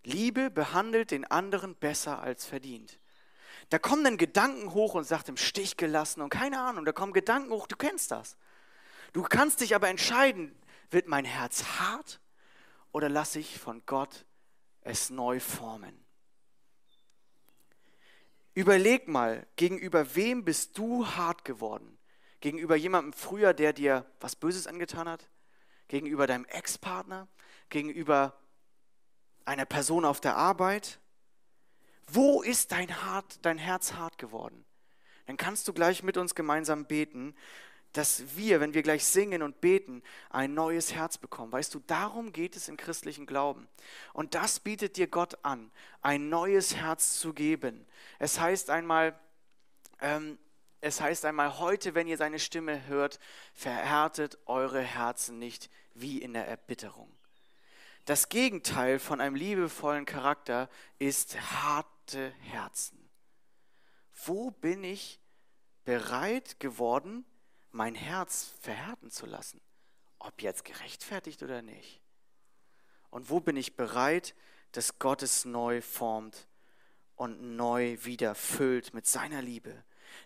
[0.04, 2.98] Liebe behandelt den anderen besser als verdient.
[3.68, 7.12] Da kommen dann Gedanken hoch und sagt im Stich gelassen und keine Ahnung, da kommen
[7.12, 8.36] Gedanken hoch, du kennst das.
[9.12, 10.54] Du kannst dich aber entscheiden,
[10.90, 12.20] wird mein Herz hart
[12.90, 14.26] oder lasse ich von Gott
[14.80, 16.04] es neu formen?
[18.54, 21.98] Überleg mal, gegenüber wem bist du hart geworden?
[22.42, 25.30] Gegenüber jemandem früher, der dir was Böses angetan hat?
[25.88, 27.28] Gegenüber deinem Ex-Partner?
[27.72, 28.38] gegenüber
[29.44, 31.00] einer Person auf der Arbeit?
[32.06, 34.64] Wo ist dein, hart, dein Herz hart geworden?
[35.26, 37.34] Dann kannst du gleich mit uns gemeinsam beten,
[37.92, 41.52] dass wir, wenn wir gleich singen und beten, ein neues Herz bekommen.
[41.52, 43.68] Weißt du, darum geht es im christlichen Glauben.
[44.12, 45.70] Und das bietet dir Gott an,
[46.00, 47.86] ein neues Herz zu geben.
[48.18, 49.18] Es heißt einmal,
[50.00, 50.38] ähm,
[50.82, 53.20] es heißt einmal, heute, wenn ihr seine Stimme hört,
[53.54, 57.10] verhärtet eure Herzen nicht wie in der Erbitterung.
[58.04, 60.68] Das Gegenteil von einem liebevollen Charakter
[60.98, 63.08] ist harte Herzen.
[64.24, 65.20] Wo bin ich
[65.84, 67.24] bereit geworden,
[67.70, 69.60] mein Herz verhärten zu lassen?
[70.18, 72.02] Ob jetzt gerechtfertigt oder nicht?
[73.10, 74.34] Und wo bin ich bereit,
[74.72, 76.48] dass Gott es neu formt
[77.14, 79.84] und neu wieder füllt mit seiner Liebe?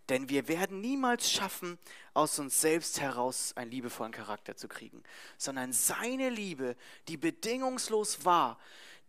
[0.09, 1.79] Denn wir werden niemals schaffen,
[2.15, 5.03] aus uns selbst heraus einen liebevollen Charakter zu kriegen,
[5.37, 6.77] sondern seine Liebe,
[7.09, 8.59] die bedingungslos war,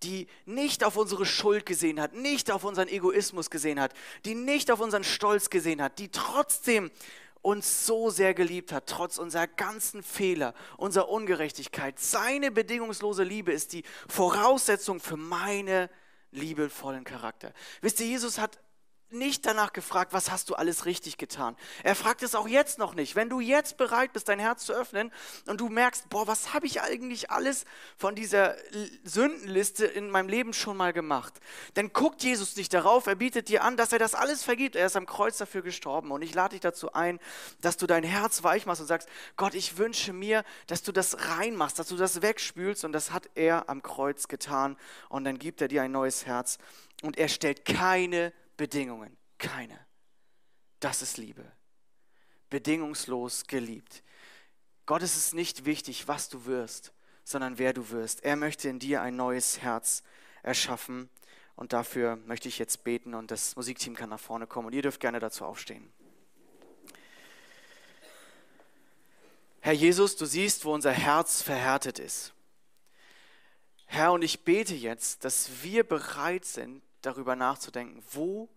[0.03, 3.93] die nicht auf unsere Schuld gesehen hat, nicht auf unseren Egoismus gesehen hat,
[4.25, 6.91] die nicht auf unseren Stolz gesehen hat, die trotzdem
[7.41, 11.99] uns so sehr geliebt hat, trotz unserer ganzen Fehler, unserer Ungerechtigkeit.
[11.99, 15.89] Seine bedingungslose Liebe ist die Voraussetzung für meine
[16.32, 17.53] liebevollen Charakter.
[17.82, 18.59] Wisst ihr, Jesus hat
[19.12, 21.55] nicht danach gefragt, was hast du alles richtig getan.
[21.84, 23.16] Er fragt es auch jetzt noch nicht.
[23.16, 25.12] Wenn du jetzt bereit bist, dein Herz zu öffnen
[25.45, 27.66] und du merkst, boah, was habe ich eigentlich alles
[27.97, 28.55] von dieser
[29.03, 31.34] Sündenliste in meinem Leben schon mal gemacht,
[31.76, 33.08] dann guckt Jesus nicht darauf.
[33.08, 34.76] Er bietet dir an, dass er das alles vergibt.
[34.76, 36.12] Er ist am Kreuz dafür gestorben.
[36.12, 37.20] Und ich lade dich dazu ein,
[37.62, 41.30] dass du dein Herz weich machst und sagst, Gott, ich wünsche mir, dass du das
[41.30, 42.84] reinmachst, dass du das wegspülst.
[42.84, 44.78] Und das hat er am Kreuz getan.
[45.08, 46.58] Und dann gibt er dir ein neues Herz.
[47.03, 49.16] Und er stellt keine Bedingungen.
[49.38, 49.80] Keine.
[50.80, 51.49] Das ist Liebe.
[52.49, 54.03] Bedingungslos geliebt.
[54.86, 56.93] Gott ist es nicht wichtig, was du wirst,
[57.24, 58.24] sondern wer du wirst.
[58.24, 60.03] Er möchte in dir ein neues Herz
[60.43, 61.10] erschaffen.
[61.55, 64.84] Und dafür möchte ich jetzt beten und das Musikteam kann nach vorne kommen und ihr
[64.84, 65.91] dürft gerne dazu aufstehen.
[69.60, 72.34] Herr Jesus, du siehst, wo unser Herz verhärtet ist.
[73.88, 78.49] Herr, und ich bete jetzt, dass wir bereit sind, darüber nachzudenken, wo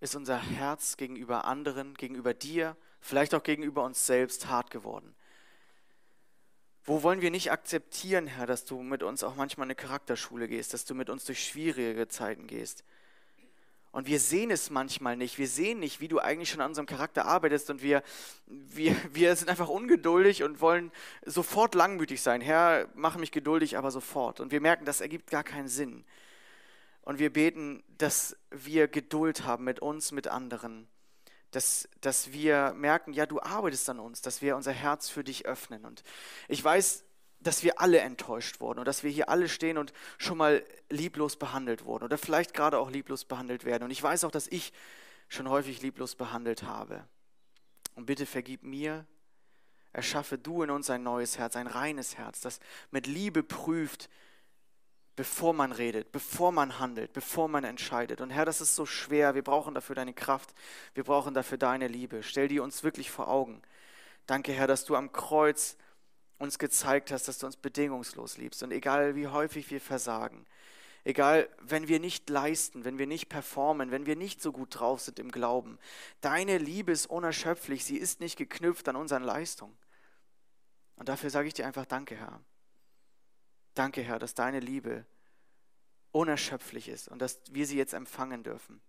[0.00, 5.14] ist unser Herz gegenüber anderen, gegenüber dir, vielleicht auch gegenüber uns selbst hart geworden.
[6.84, 10.74] Wo wollen wir nicht akzeptieren, Herr, dass du mit uns auch manchmal eine Charakterschule gehst,
[10.74, 12.82] dass du mit uns durch schwierige Zeiten gehst.
[13.92, 15.38] Und wir sehen es manchmal nicht.
[15.38, 17.68] Wir sehen nicht, wie du eigentlich schon an unserem Charakter arbeitest.
[17.68, 18.02] Und wir,
[18.46, 20.90] wir, wir sind einfach ungeduldig und wollen
[21.26, 22.40] sofort langmütig sein.
[22.40, 24.40] Herr, mach mich geduldig, aber sofort.
[24.40, 26.04] Und wir merken, das ergibt gar keinen Sinn.
[27.02, 30.88] Und wir beten, dass wir Geduld haben mit uns, mit anderen.
[31.50, 35.44] Dass, dass wir merken, ja, du arbeitest an uns, dass wir unser Herz für dich
[35.44, 35.84] öffnen.
[35.84, 36.02] Und
[36.48, 37.04] ich weiß,
[37.40, 41.36] dass wir alle enttäuscht wurden und dass wir hier alle stehen und schon mal lieblos
[41.36, 43.82] behandelt wurden oder vielleicht gerade auch lieblos behandelt werden.
[43.82, 44.72] Und ich weiß auch, dass ich
[45.28, 47.04] schon häufig lieblos behandelt habe.
[47.94, 49.06] Und bitte vergib mir,
[49.92, 54.08] erschaffe du in uns ein neues Herz, ein reines Herz, das mit Liebe prüft,
[55.16, 58.20] bevor man redet, bevor man handelt, bevor man entscheidet.
[58.20, 59.34] Und Herr, das ist so schwer.
[59.34, 60.54] Wir brauchen dafür deine Kraft.
[60.94, 62.22] Wir brauchen dafür deine Liebe.
[62.22, 63.62] Stell die uns wirklich vor Augen.
[64.26, 65.76] Danke, Herr, dass du am Kreuz
[66.38, 68.62] uns gezeigt hast, dass du uns bedingungslos liebst.
[68.62, 70.46] Und egal wie häufig wir versagen,
[71.04, 75.00] egal wenn wir nicht leisten, wenn wir nicht performen, wenn wir nicht so gut drauf
[75.00, 75.78] sind im Glauben,
[76.20, 77.84] deine Liebe ist unerschöpflich.
[77.84, 79.76] Sie ist nicht geknüpft an unseren Leistungen.
[80.96, 82.40] Und dafür sage ich dir einfach Danke, Herr.
[83.74, 85.04] Danke, Herr, dass deine Liebe
[86.10, 88.80] unerschöpflich ist und dass wir sie jetzt empfangen dürfen.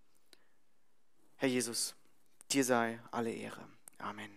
[1.37, 1.95] Herr Jesus,
[2.51, 3.65] dir sei alle Ehre.
[3.97, 4.33] Amen.